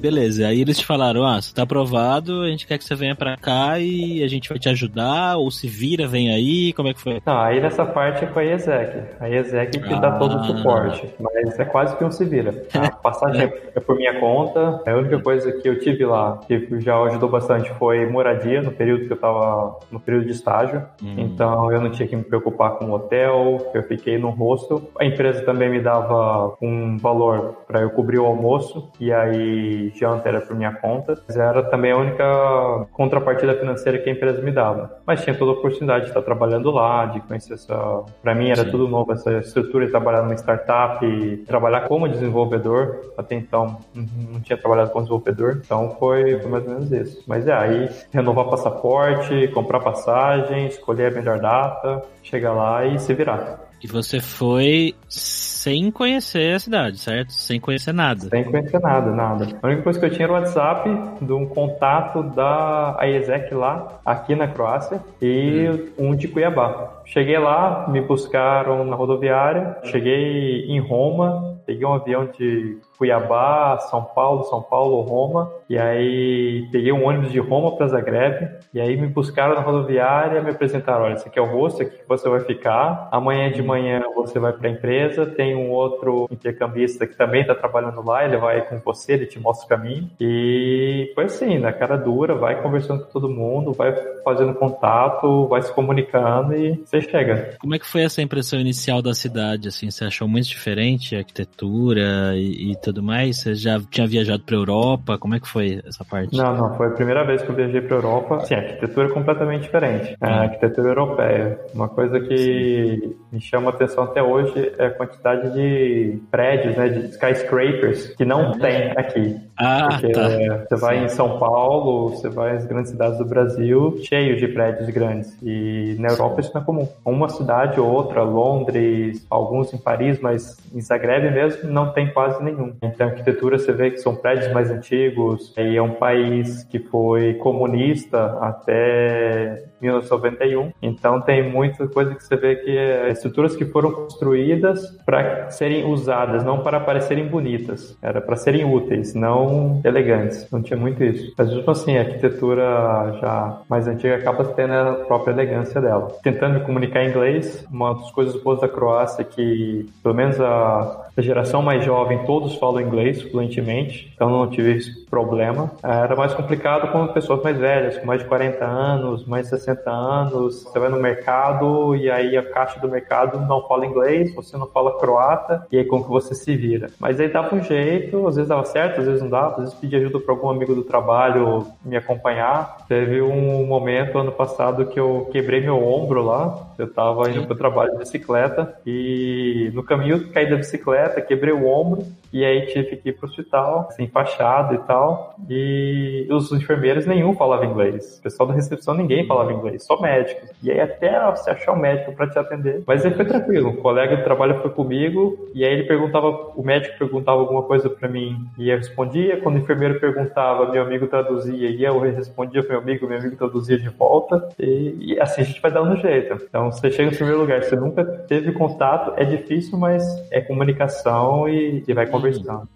Beleza, 0.01 0.47
aí 0.47 0.61
eles 0.61 0.79
te 0.79 0.85
falaram, 0.85 1.23
ah, 1.23 1.39
você 1.39 1.53
tá 1.53 1.61
aprovado, 1.61 2.41
a 2.41 2.47
gente 2.47 2.65
quer 2.65 2.79
que 2.79 2.83
você 2.83 2.95
venha 2.95 3.15
pra 3.15 3.37
cá 3.37 3.79
e 3.79 4.23
a 4.23 4.27
gente 4.27 4.49
vai 4.49 4.57
te 4.57 4.67
ajudar, 4.67 5.37
ou 5.37 5.51
se 5.51 5.67
vira, 5.67 6.07
vem 6.07 6.33
aí, 6.33 6.73
como 6.73 6.89
é 6.89 6.93
que 6.95 6.99
foi? 6.99 7.21
Não, 7.23 7.37
aí 7.37 7.61
nessa 7.61 7.85
parte 7.85 8.25
é 8.25 8.27
com 8.27 8.39
a 8.39 8.43
IESEC. 8.43 8.97
A 9.19 9.29
IESEC 9.29 9.79
que 9.79 9.93
ah. 9.93 9.99
dá 9.99 10.11
todo 10.13 10.37
o 10.37 10.43
suporte, 10.43 11.07
mas 11.19 11.59
é 11.59 11.65
quase 11.65 11.95
que 11.95 12.03
um 12.03 12.09
se 12.09 12.25
vira. 12.25 12.63
A 12.73 12.89
passagem 12.89 13.43
é. 13.43 13.71
é 13.75 13.79
por 13.79 13.95
minha 13.95 14.19
conta, 14.19 14.81
a 14.87 14.95
única 14.95 15.19
coisa 15.19 15.51
que 15.51 15.69
eu 15.69 15.79
tive 15.79 16.03
lá, 16.03 16.39
que 16.47 16.79
já 16.79 16.99
ajudou 17.03 17.29
bastante, 17.29 17.69
foi 17.75 18.09
moradia 18.09 18.59
no 18.59 18.71
período 18.71 19.05
que 19.05 19.13
eu 19.13 19.17
tava 19.17 19.77
no 19.91 19.99
período 19.99 20.25
de 20.25 20.31
estágio, 20.31 20.83
hum. 21.03 21.15
então 21.19 21.71
eu 21.71 21.79
não 21.79 21.91
tinha 21.91 22.07
que 22.07 22.15
me 22.15 22.23
preocupar 22.23 22.71
com 22.71 22.85
o 22.85 22.93
hotel, 22.93 23.71
eu 23.71 23.83
fiquei 23.83 24.17
no 24.17 24.31
hostel. 24.31 24.81
A 24.99 25.05
empresa 25.05 25.43
também 25.43 25.69
me 25.69 25.79
dava 25.79 26.55
um 26.59 26.97
valor 26.97 27.57
para 27.67 27.81
eu 27.81 27.91
cobrir 27.91 28.17
o 28.17 28.25
almoço, 28.25 28.89
e 28.99 29.11
aí 29.11 29.90
janta 29.93 30.27
era 30.27 30.41
por 30.41 30.55
minha 30.55 30.73
conta, 30.73 31.17
mas 31.27 31.37
era 31.37 31.63
também 31.63 31.91
a 31.91 31.97
única 31.97 32.87
contrapartida 32.91 33.53
financeira 33.55 33.97
que 33.99 34.09
a 34.09 34.13
empresa 34.13 34.41
me 34.41 34.51
dava. 34.51 34.99
Mas 35.05 35.23
tinha 35.23 35.35
toda 35.35 35.51
a 35.51 35.53
oportunidade 35.55 36.05
de 36.05 36.11
estar 36.11 36.21
trabalhando 36.21 36.71
lá, 36.71 37.05
de 37.05 37.19
conhecer 37.21 37.53
essa. 37.53 38.03
Para 38.21 38.35
mim 38.35 38.49
era 38.49 38.63
Sim. 38.63 38.71
tudo 38.71 38.87
novo, 38.87 39.11
essa 39.11 39.31
estrutura 39.39 39.85
de 39.85 39.91
trabalhar 39.91 40.21
numa 40.23 40.35
startup, 40.35 41.05
e 41.05 41.37
trabalhar 41.37 41.81
como 41.87 42.07
desenvolvedor. 42.07 43.13
Até 43.17 43.35
então 43.35 43.79
não 43.95 44.39
tinha 44.41 44.57
trabalhado 44.57 44.91
como 44.91 45.03
desenvolvedor, 45.03 45.61
então 45.63 45.95
foi, 45.99 46.39
foi 46.39 46.51
mais 46.51 46.63
ou 46.65 46.69
menos 46.69 46.91
isso. 46.91 47.23
Mas 47.27 47.47
é, 47.47 47.53
aí 47.53 47.89
renovar 48.11 48.45
passaporte, 48.45 49.47
comprar 49.49 49.79
passagem, 49.79 50.67
escolher 50.67 51.11
a 51.11 51.15
melhor 51.15 51.39
data, 51.39 52.03
chegar 52.23 52.53
lá 52.53 52.85
e 52.85 52.99
se 52.99 53.13
virar. 53.13 53.70
E 53.83 53.87
você 53.87 54.19
foi 54.19 54.93
sem 55.09 55.89
conhecer 55.89 56.55
a 56.55 56.59
cidade, 56.59 56.99
certo? 56.99 57.33
Sem 57.33 57.59
conhecer 57.59 57.93
nada. 57.93 58.21
Sem 58.21 58.43
conhecer 58.43 58.79
nada, 58.79 59.11
nada. 59.11 59.47
A 59.61 59.67
única 59.67 59.81
coisa 59.81 59.99
que 59.99 60.05
eu 60.05 60.09
tinha 60.11 60.25
era 60.25 60.33
o 60.33 60.35
WhatsApp 60.35 60.89
de 61.21 61.33
um 61.33 61.47
contato 61.47 62.23
da 62.23 62.97
IESEC 63.01 63.53
lá, 63.53 63.99
aqui 64.05 64.35
na 64.35 64.47
Croácia, 64.47 65.01
e 65.21 65.67
hum. 65.97 66.09
um 66.09 66.15
de 66.15 66.27
Cuiabá. 66.27 67.01
Cheguei 67.05 67.39
lá, 67.39 67.87
me 67.89 68.01
buscaram 68.01 68.85
na 68.85 68.95
rodoviária, 68.95 69.77
cheguei 69.83 70.65
em 70.67 70.79
Roma, 70.79 71.59
peguei 71.65 71.85
um 71.85 71.93
avião 71.93 72.25
de 72.37 72.77
Cuiabá, 73.01 73.79
São 73.89 74.03
Paulo, 74.03 74.43
São 74.43 74.61
Paulo, 74.61 75.01
Roma, 75.01 75.51
e 75.67 75.75
aí 75.75 76.67
peguei 76.71 76.91
um 76.91 77.03
ônibus 77.03 77.31
de 77.31 77.39
Roma 77.39 77.75
para 77.75 77.87
Zagreb, 77.87 78.47
e 78.71 78.79
aí 78.79 78.95
me 78.95 79.07
buscaram 79.07 79.55
na 79.55 79.61
rodoviária, 79.61 80.39
me 80.43 80.51
apresentaram, 80.51 81.05
olha, 81.05 81.15
esse 81.15 81.27
aqui 81.27 81.39
é 81.39 81.41
o 81.41 81.47
rosto, 81.47 81.81
aqui 81.81 81.97
você 82.07 82.29
vai 82.29 82.41
ficar, 82.41 83.09
amanhã 83.11 83.51
de 83.51 83.63
manhã 83.63 84.03
você 84.13 84.37
vai 84.37 84.53
para 84.53 84.67
a 84.67 84.71
empresa, 84.71 85.25
tem 85.25 85.55
um 85.55 85.71
outro 85.71 86.27
intercambista 86.29 87.07
que 87.07 87.17
também 87.17 87.41
está 87.41 87.55
trabalhando 87.55 88.05
lá, 88.05 88.23
ele 88.23 88.37
vai 88.37 88.61
com 88.69 88.77
você, 88.77 89.13
ele 89.13 89.25
te 89.25 89.39
mostra 89.39 89.65
o 89.65 89.69
caminho, 89.69 90.07
e 90.19 91.11
foi 91.15 91.23
assim, 91.23 91.57
na 91.57 91.73
cara 91.73 91.97
dura, 91.97 92.35
vai 92.35 92.61
conversando 92.61 93.05
com 93.05 93.11
todo 93.11 93.27
mundo, 93.27 93.73
vai 93.73 93.95
fazendo 94.23 94.53
contato, 94.53 95.47
vai 95.47 95.63
se 95.63 95.73
comunicando 95.73 96.53
e 96.55 96.79
você 96.85 97.01
chega. 97.01 97.55
Como 97.59 97.73
é 97.73 97.79
que 97.79 97.87
foi 97.87 98.03
essa 98.03 98.21
impressão 98.21 98.59
inicial 98.59 99.01
da 99.01 99.15
cidade, 99.15 99.69
assim, 99.69 99.89
você 99.89 100.05
achou 100.05 100.27
muito 100.27 100.47
diferente 100.47 101.15
a 101.15 101.19
arquitetura 101.19 102.35
e, 102.35 102.73
e 102.73 102.75
tudo 102.75 102.90
mais? 102.99 103.41
Você 103.41 103.53
já 103.53 103.79
tinha 103.89 104.07
viajado 104.07 104.43
para 104.43 104.55
Europa? 104.55 105.17
Como 105.17 105.35
é 105.35 105.39
que 105.39 105.47
foi 105.47 105.81
essa 105.85 106.03
parte? 106.03 106.35
Não, 106.35 106.55
não, 106.55 106.75
foi 106.75 106.87
a 106.87 106.91
primeira 106.91 107.23
vez 107.23 107.41
que 107.41 107.49
eu 107.49 107.55
viajei 107.55 107.81
para 107.81 107.97
Europa. 107.97 108.39
Sim, 108.41 108.55
a 108.55 108.57
arquitetura 108.57 109.07
é 109.07 109.11
completamente 109.11 109.61
diferente. 109.63 110.17
É 110.19 110.27
a 110.27 110.41
arquitetura 110.41 110.89
europeia. 110.89 111.59
Uma 111.73 111.87
coisa 111.87 112.19
que 112.19 112.37
Sim. 112.37 113.15
me 113.31 113.41
chama 113.41 113.71
a 113.71 113.73
atenção 113.73 114.05
até 114.05 114.23
hoje 114.23 114.73
é 114.77 114.87
a 114.87 114.91
quantidade 114.91 115.53
de 115.53 116.19
prédios, 116.31 116.75
né, 116.75 116.89
de 116.89 117.05
skyscrapers 117.11 118.15
que 118.15 118.25
não 118.25 118.51
tem 118.53 118.91
aqui. 118.97 119.35
Ah, 119.57 119.89
Porque 119.91 120.11
tá. 120.11 120.27
você 120.67 120.75
vai 120.75 120.99
Sim. 120.99 121.05
em 121.05 121.09
São 121.09 121.37
Paulo, 121.37 122.09
você 122.09 122.29
vai 122.29 122.53
nas 122.53 122.65
grandes 122.65 122.91
cidades 122.91 123.17
do 123.17 123.25
Brasil, 123.25 123.97
cheios 124.03 124.39
de 124.39 124.47
prédios 124.47 124.89
grandes. 124.89 125.37
E 125.41 125.95
na 125.99 126.09
Europa 126.09 126.41
isso 126.41 126.51
não 126.53 126.61
é 126.61 126.65
comum. 126.65 126.89
Uma 127.05 127.29
cidade 127.29 127.79
ou 127.79 127.87
outra, 127.87 128.23
Londres, 128.23 129.25
alguns 129.29 129.73
em 129.73 129.77
Paris, 129.77 130.19
mas 130.19 130.57
em 130.73 130.81
Zagreb 130.81 131.31
mesmo 131.31 131.69
não 131.69 131.91
tem 131.91 132.11
quase 132.11 132.43
nenhum. 132.43 132.70
Então, 132.81 133.07
a 133.07 133.09
arquitetura 133.09 133.57
você 133.57 133.71
vê 133.71 133.91
que 133.91 133.97
são 133.97 134.15
prédios 134.15 134.51
mais 134.53 134.69
antigos, 134.69 135.53
e 135.57 135.75
é 135.75 135.81
um 135.81 135.93
país 135.93 136.63
que 136.65 136.79
foi 136.79 137.35
comunista 137.35 138.37
até 138.41 139.63
1991. 139.81 140.71
Então, 140.81 141.21
tem 141.21 141.49
muita 141.49 141.87
coisa 141.87 142.15
que 142.15 142.23
você 142.23 142.35
vê 142.35 142.55
que 142.55 142.77
é 142.77 143.09
estruturas 143.09 143.55
que 143.55 143.65
foram 143.65 143.91
construídas 143.91 144.97
para 145.05 145.49
serem 145.49 145.85
usadas, 145.85 146.43
não 146.43 146.59
para 146.59 146.79
parecerem 146.79 147.27
bonitas. 147.27 147.97
Era 148.01 148.21
para 148.21 148.35
serem 148.35 148.63
úteis, 148.65 149.13
não 149.13 149.81
elegantes. 149.83 150.49
Não 150.51 150.61
tinha 150.61 150.79
muito 150.79 151.03
isso. 151.03 151.33
Mas, 151.37 151.53
mesmo 151.53 151.71
assim, 151.71 151.97
a 151.97 152.01
arquitetura 152.01 153.17
já 153.19 153.61
mais 153.69 153.87
antiga 153.87 154.15
acaba 154.15 154.45
tendo 154.45 154.73
a 154.73 154.93
própria 155.05 155.33
elegância 155.33 155.81
dela. 155.81 156.07
Tentando 156.23 156.59
me 156.59 156.65
comunicar 156.65 157.03
em 157.03 157.09
inglês, 157.09 157.65
uma 157.71 157.95
das 157.95 158.11
coisas 158.11 158.41
boas 158.41 158.59
da 158.61 158.67
Croácia 158.67 159.21
é 159.21 159.25
que, 159.25 159.89
pelo 160.03 160.15
menos 160.15 160.39
a 160.39 161.09
A 161.17 161.21
geração 161.21 161.61
mais 161.61 161.83
jovem, 161.83 162.25
todos 162.25 162.55
falam 162.61 162.79
inglês 162.79 163.23
fluentemente, 163.23 164.11
então 164.13 164.29
não 164.29 164.47
tive 164.47 164.77
esse 164.77 165.03
problema. 165.07 165.71
Era 165.83 166.15
mais 166.15 166.31
complicado 166.35 166.91
com 166.91 167.07
pessoas 167.07 167.41
mais 167.41 167.57
velhas, 167.57 167.97
com 167.97 168.05
mais 168.05 168.21
de 168.21 168.27
40 168.27 168.63
anos, 168.63 169.25
mais 169.25 169.45
de 169.45 169.57
60 169.57 169.89
anos. 169.89 170.63
Você 170.63 170.77
vai 170.77 170.89
no 170.89 170.99
mercado 170.99 171.95
e 171.95 172.09
aí 172.09 172.37
a 172.37 172.43
caixa 172.43 172.79
do 172.79 172.87
mercado 172.87 173.39
não 173.39 173.67
fala 173.67 173.87
inglês, 173.87 174.33
você 174.35 174.55
não 174.57 174.67
fala 174.67 174.99
croata, 174.99 175.65
e 175.71 175.79
aí 175.79 175.85
como 175.85 176.03
que 176.03 176.09
você 176.11 176.35
se 176.35 176.55
vira? 176.55 176.91
Mas 176.99 177.19
aí 177.19 177.27
dava 177.27 177.55
um 177.55 177.63
jeito, 177.63 178.27
às 178.27 178.35
vezes 178.35 178.49
dava 178.49 178.63
certo, 178.65 179.01
às 179.01 179.07
vezes 179.07 179.21
não 179.23 179.29
dava, 179.29 179.55
às 179.55 179.63
vezes 179.63 179.73
pedia 179.73 179.97
ajuda 179.97 180.19
para 180.19 180.33
algum 180.33 180.49
amigo 180.49 180.75
do 180.75 180.83
trabalho 180.83 181.65
me 181.83 181.97
acompanhar. 181.97 182.85
Teve 182.87 183.21
um 183.21 183.65
momento 183.65 184.19
ano 184.19 184.31
passado 184.31 184.85
que 184.85 184.99
eu 184.99 185.27
quebrei 185.31 185.61
meu 185.61 185.83
ombro 185.83 186.23
lá, 186.23 186.67
eu 186.77 186.85
estava 186.85 187.27
indo 187.31 187.47
para 187.47 187.55
o 187.55 187.57
trabalho 187.57 187.93
de 187.93 187.97
bicicleta 187.97 188.75
e 188.85 189.71
no 189.73 189.81
caminho 189.81 190.29
caí 190.31 190.47
da 190.47 190.57
bicicleta, 190.57 191.21
quebrei 191.21 191.53
o 191.53 191.67
ombro 191.67 192.05
e 192.33 192.45
aí 192.45 192.65
tive 192.67 192.95
que 192.97 193.09
ir 193.09 193.13
pro 193.13 193.27
hospital, 193.27 193.87
assim, 193.89 194.07
fachado 194.07 194.75
e 194.75 194.77
tal. 194.79 195.35
E 195.49 196.27
os 196.29 196.51
enfermeiros 196.51 197.05
nenhum 197.05 197.35
falava 197.35 197.65
inglês. 197.65 198.17
O 198.19 198.23
pessoal 198.23 198.47
da 198.47 198.55
recepção 198.55 198.93
ninguém 198.93 199.27
falava 199.27 199.51
inglês, 199.51 199.83
só 199.83 199.99
médicos. 199.99 200.49
E 200.63 200.71
aí 200.71 200.79
até 200.79 201.19
você 201.31 201.49
achar 201.49 201.73
um 201.73 201.79
médico 201.79 202.13
para 202.13 202.29
te 202.29 202.39
atender. 202.39 202.83
Mas 202.87 203.05
aí 203.05 203.13
foi 203.13 203.25
tranquilo. 203.25 203.69
Um 203.69 203.75
colega 203.77 204.17
de 204.17 204.23
trabalho 204.23 204.59
foi 204.61 204.71
comigo 204.71 205.49
e 205.53 205.65
aí 205.65 205.73
ele 205.73 205.83
perguntava, 205.83 206.27
o 206.55 206.63
médico 206.63 206.97
perguntava 206.97 207.39
alguma 207.39 207.63
coisa 207.63 207.89
para 207.89 208.07
mim 208.07 208.45
e 208.57 208.69
eu 208.69 208.77
respondia. 208.77 209.41
Quando 209.41 209.55
o 209.55 209.59
enfermeiro 209.59 209.99
perguntava, 209.99 210.71
meu 210.71 210.83
amigo 210.83 211.07
traduzia 211.07 211.69
e 211.69 211.83
eu 211.83 211.99
respondia 211.99 212.61
pro 212.61 212.71
meu 212.71 212.81
amigo, 212.81 213.07
meu 213.07 213.17
amigo 213.17 213.35
traduzia 213.35 213.77
de 213.77 213.89
volta. 213.89 214.49
E, 214.57 215.13
e 215.13 215.19
assim 215.19 215.41
a 215.41 215.45
gente 215.45 215.61
vai 215.61 215.71
dando 215.71 215.91
um 215.91 215.97
jeito. 215.97 216.35
Então 216.47 216.71
você 216.71 216.89
chega 216.89 217.11
no 217.11 217.15
primeiro 217.15 217.41
lugar, 217.41 217.63
você 217.63 217.75
nunca 217.75 218.05
teve 218.05 218.51
contato, 218.53 219.13
é 219.17 219.25
difícil, 219.25 219.77
mas 219.77 220.03
é 220.31 220.39
comunicação 220.39 221.49
e, 221.49 221.83
e 221.85 221.93
vai 221.93 222.05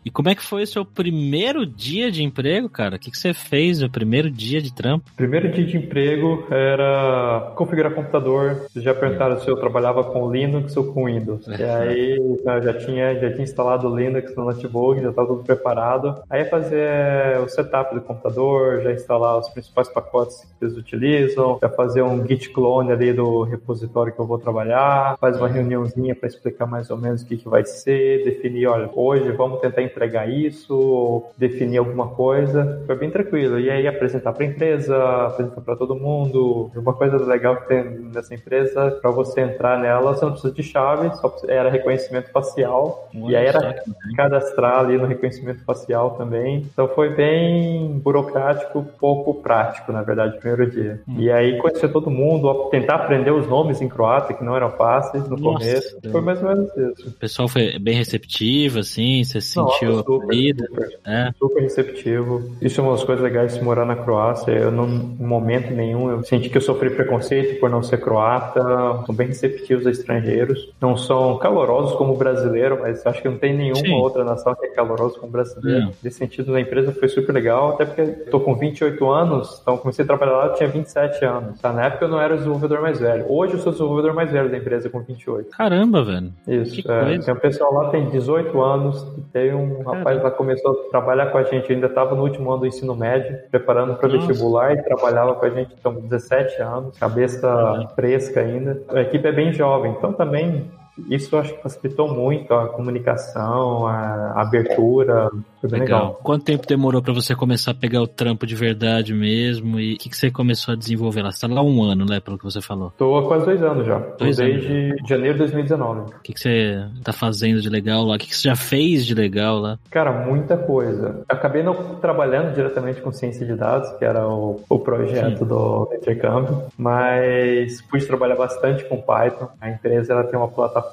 E 0.04 0.10
como 0.10 0.30
é 0.30 0.36
que 0.36 0.44
foi 0.44 0.64
o 0.64 0.68
seu 0.68 0.86
primeiro 0.86 1.66
dia 1.66 2.12
de 2.12 2.24
emprego, 2.24 2.70
cara? 2.70 2.96
O 2.96 3.00
que, 3.00 3.12
que 3.12 3.18
você 3.18 3.34
fez 3.34 3.82
no 3.82 3.90
primeiro 3.90 4.30
dia 4.30 4.62
de 4.62 4.74
trampo? 4.74 5.10
Primeiro 5.16 5.52
dia 5.52 5.66
de 5.66 5.78
emprego 5.78 6.46
era 6.50 7.54
configurar 7.56 7.94
computador. 7.94 8.66
Vocês 8.70 8.84
já 8.84 8.94
perguntaram 8.94 9.40
se 9.40 9.48
eu 9.48 9.56
trabalhava 9.58 10.04
com 10.04 10.32
Linux 10.32 10.76
ou 10.78 10.94
com 10.94 11.06
Windows. 11.06 11.48
É. 11.48 11.56
E 11.58 11.64
aí 11.66 12.18
eu 12.18 12.64
já 12.64 12.74
tinha, 12.74 13.16
já 13.16 13.32
tinha 13.32 13.44
instalado 13.44 13.88
o 13.88 13.96
Linux 13.96 14.36
no 14.36 14.46
notebook, 14.46 15.02
já 15.02 15.10
estava 15.10 15.28
tudo 15.28 15.44
preparado. 15.44 16.22
Aí 16.30 16.46
fazer 16.46 17.40
o 17.44 17.48
setup 17.48 17.94
do 17.94 18.02
computador, 18.02 18.82
já 18.82 18.92
instalar 18.92 19.38
os 19.40 19.50
principais 19.50 19.90
pacotes 19.90 20.46
que 20.60 20.66
eles 20.66 20.78
utilizam, 20.78 21.58
já 21.62 21.70
fazer 21.70 22.02
um 22.02 22.26
git 22.26 22.50
clone 22.50 22.92
ali 22.92 23.14
do 23.14 23.44
repositório 23.44 24.14
que 24.14 24.20
eu 24.20 24.26
vou 24.26 24.38
trabalhar, 24.38 25.18
faz 25.20 25.38
uma 25.38 25.48
reuniãozinha 25.48 26.16
para 26.16 26.28
explicar 26.28 26.66
mais 26.66 26.90
ou 26.90 26.98
menos 26.98 27.22
o 27.22 27.26
que, 27.26 27.38
que 27.38 27.50
vai 27.50 27.66
ser, 27.66 28.24
definir, 28.24 28.68
olha, 28.68 28.90
hoje 28.94 29.32
vamos 29.36 29.60
tentar 29.60 29.82
entregar 29.82 30.30
isso, 30.30 31.24
definir 31.38 31.78
alguma 31.78 32.10
coisa. 32.10 32.84
Foi 32.86 32.96
bem 32.96 33.10
tranquilo. 33.10 33.60
E 33.60 33.70
aí 33.70 33.88
apresentar 33.88 34.34
para 34.34 34.44
a 34.44 34.48
empresa, 34.48 35.26
apresentar 35.28 35.62
para 35.62 35.76
todo 35.76 35.96
mundo. 35.96 36.72
Uma 36.76 36.94
coisa 36.94 37.18
legal 37.18 37.58
que 37.58 37.68
tem 37.68 37.84
nessa 38.14 38.34
empresa, 38.34 38.92
para 39.02 39.12
você 39.12 39.42
entrar 39.42 39.80
nela, 39.80 40.14
você 40.14 40.26
não 40.26 40.32
precisa 40.32 40.54
de 40.54 40.64
chave, 40.64 41.16
só 41.18 41.36
era 41.48 41.70
reconhecimento 41.70 42.32
facial. 42.32 43.10
e 43.14 43.36
aí 43.36 43.46
era 43.46 43.84
cadastrar 44.16 44.80
ali 44.80 44.98
no 44.98 45.06
reconhecimento 45.06 45.64
facial 45.64 46.12
também. 46.12 46.66
Então 46.72 46.88
foi 46.88 47.10
bem 47.14 48.00
burocrático, 48.00 48.86
pouco 49.00 49.36
prático, 49.36 49.92
na 49.92 50.02
verdade, 50.02 50.38
o 50.38 50.40
primeiro 50.40 50.70
dia. 50.70 51.02
Hum. 51.08 51.16
E 51.20 51.32
aí 51.32 51.58
conhecer 51.58 51.90
todo 51.90 52.10
mundo, 52.10 52.70
tentar 52.70 52.96
aprender 52.96 53.32
os 53.32 53.48
nomes 53.48 53.82
em 53.82 53.90
croata, 53.90 54.34
que 54.34 54.44
não 54.44 54.56
eram 54.56 54.72
fáceis 54.72 55.28
no 55.28 55.38
Nossa, 55.38 55.66
começo. 55.66 55.98
Foi 56.12 56.22
mais 56.22 56.42
ou 56.42 56.50
menos 56.50 56.78
isso. 56.78 57.10
O 57.10 57.12
pessoal 57.14 57.48
foi 57.48 57.78
bem 57.80 57.96
receptivo, 57.96 58.80
assim, 58.80 59.24
você 59.26 59.42
se 59.42 59.54
sentiu 59.54 60.00
acolhido? 60.00 60.66
Super, 60.66 61.00
é. 61.06 61.32
super 61.38 61.62
receptivo. 61.62 62.52
Isso 62.62 62.80
é 62.80 62.84
uma 62.84 62.94
das 62.94 63.04
coisas 63.04 63.24
legais 63.24 63.56
de 63.56 63.64
morar 63.64 63.86
na 63.86 63.96
Croácia. 63.96 64.52
Eu, 64.52 64.72
não, 64.72 64.88
em 64.88 65.26
momento 65.26 65.72
nenhum, 65.74 66.10
eu 66.10 66.24
senti 66.24 66.50
que 66.50 66.58
eu 66.58 66.62
sofri 66.62 66.90
preconceito 66.90 67.60
por 67.60 67.70
não 67.70 67.84
ser 67.84 67.98
croata. 67.98 68.62
São 69.06 69.16
bem 69.16 69.28
receptivos 69.28 69.86
a 69.88 69.92
estrangeiros. 69.92 70.74
Não 70.82 70.96
são 70.96 71.38
calorosos 71.38 71.96
como 71.96 72.16
brasileiro, 72.16 72.80
mas 72.82 73.06
acho 73.06 73.22
que 73.22 73.30
não 73.30 73.38
tem 73.38 73.56
nenhuma 73.56 73.80
Sim. 73.80 73.94
outra 73.94 74.24
nação 74.24 74.56
que 74.56 74.66
é 74.66 74.70
calorosa 74.70 75.20
como 75.20 75.32
brasileiro. 75.32 75.92
Nesse 76.04 76.18
sentido, 76.18 76.52
na 76.52 76.62
empresa 76.62 76.92
foi 76.92 77.08
super 77.08 77.34
legal, 77.34 77.72
até 77.72 77.86
porque 77.86 78.02
eu 78.02 78.26
tô 78.30 78.40
com 78.40 78.56
28 78.56 79.10
anos, 79.10 79.60
então 79.62 79.78
comecei 79.78 80.04
a 80.04 80.08
trabalhar 80.08 80.38
lá, 80.38 80.46
eu 80.48 80.54
tinha 80.54 80.70
27 80.70 81.26
anos. 81.26 81.60
Tá? 81.60 81.72
Na 81.72 81.86
época 81.86 82.06
eu 82.06 82.10
não 82.10 82.20
era 82.20 82.34
o 82.34 82.38
desenvolvedor 82.38 82.82
mais 82.82 83.00
velho. 83.00 83.26
Hoje 83.28 83.54
eu 83.54 83.60
sou 83.60 83.70
o 83.70 83.72
desenvolvedor 83.74 84.14
mais 84.14 84.32
velho 84.32 84.50
da 84.50 84.58
empresa 84.58 84.90
com 84.90 85.02
28. 85.02 85.50
Caramba, 85.50 86.04
velho. 86.04 86.32
Isso. 86.48 86.92
É, 86.92 87.18
tem 87.20 87.34
um 87.34 87.38
pessoal 87.38 87.74
lá 87.74 87.90
tem 87.90 88.10
18 88.10 88.62
anos, 88.62 89.06
Teve 89.32 89.54
um 89.56 89.84
rapaz 89.84 90.22
lá 90.22 90.32
começou 90.32 90.72
a 90.72 90.90
trabalhar 90.90 91.28
com 91.28 91.38
a 91.38 91.44
gente, 91.44 91.72
ainda 91.72 91.88
estava 91.88 92.16
no 92.16 92.24
último 92.24 92.50
ano 92.52 92.62
do 92.62 92.68
ensino 92.68 92.96
médio, 92.96 93.38
preparando 93.50 93.96
para 93.96 94.10
vestibular 94.10 94.74
e 94.74 94.84
trabalhava 94.84 95.36
com 95.36 95.46
a 95.46 95.50
gente, 95.50 95.76
então 95.78 95.94
17 95.94 96.62
anos, 96.62 96.98
cabeça 96.98 97.90
fresca 97.96 98.42
ainda. 98.42 98.82
A 98.90 99.02
equipe 99.02 99.28
é 99.28 99.32
bem 99.32 99.52
jovem, 99.54 99.92
então 99.92 100.14
também 100.14 100.72
isso 101.10 101.36
eu 101.36 101.40
acho 101.40 101.54
que 101.54 101.62
facilitou 101.62 102.14
muito 102.14 102.54
a 102.54 102.70
comunicação, 102.70 103.86
a 103.86 104.42
abertura, 104.42 105.30
foi 105.60 105.70
bem 105.70 105.80
legal. 105.82 106.00
legal. 106.00 106.20
Quanto 106.24 106.46
tempo 106.46 106.66
demorou 106.66 107.02
para 107.02 107.14
você 107.14 107.36
começar 107.36 107.72
a 107.72 107.76
pegar 107.76 108.02
o 108.02 108.08
trampo 108.08 108.46
de 108.46 108.56
verdade 108.56 109.14
mesmo? 109.14 109.80
E 109.80 109.96
o 109.96 109.98
que, 109.98 110.10
que 110.10 110.18
você 110.18 110.32
começou 110.32 110.74
a 110.74 110.78
desenvolver 110.78 111.22
lá? 111.22 111.32
Você 111.32 111.46
tá 111.46 111.54
lá 111.54 111.62
um 111.62 111.84
ano, 111.84 112.06
né? 112.06 112.20
Pelo 112.20 112.38
que 112.38 112.44
você 112.44 112.62
falou. 112.62 112.94
Tô 112.98 113.18
há 113.18 113.28
quase 113.28 113.46
dois 113.46 113.62
anos 113.62 113.86
já. 113.86 114.00
Dois 114.18 114.38
desde 114.38 114.92
anos. 114.92 115.10
janeiro 115.10 115.34
de 115.34 115.40
2019. 115.40 116.02
O 116.02 116.22
que, 116.22 116.34
que 116.34 116.40
você 116.40 116.86
tá 117.04 117.12
fazendo 117.12 117.60
de 117.60 117.70
legal 117.70 118.04
lá? 118.06 118.16
O 118.16 118.18
que, 118.18 118.28
que 118.28 118.36
você 118.36 118.50
já 118.50 118.56
fez 118.56 119.06
de 119.06 119.14
legal 119.14 119.60
lá? 119.60 119.78
Cara, 119.90 120.26
muita 120.26 120.58
coisa. 120.58 121.24
Acabei 121.28 121.62
não 121.62 121.96
trabalhando 121.96 122.54
diretamente 122.54 123.02
com 123.02 123.12
ciência 123.12 123.46
de 123.46 123.56
dados, 123.56 123.90
que 123.98 124.06
era 124.06 124.28
o, 124.28 124.62
o 124.70 124.80
projeto 124.80 125.40
Sim. 125.40 125.46
do 125.46 125.90
intercâmbio, 125.94 126.64
mas 126.78 127.82
pude 127.82 128.06
trabalhar 128.06 128.36
bastante 128.36 128.86
com 128.86 129.02
Python. 129.02 129.50
A 129.60 129.70
empresa 129.70 130.14
ela 130.14 130.24
tem 130.24 130.38
uma 130.38 130.48
plataforma 130.48 130.85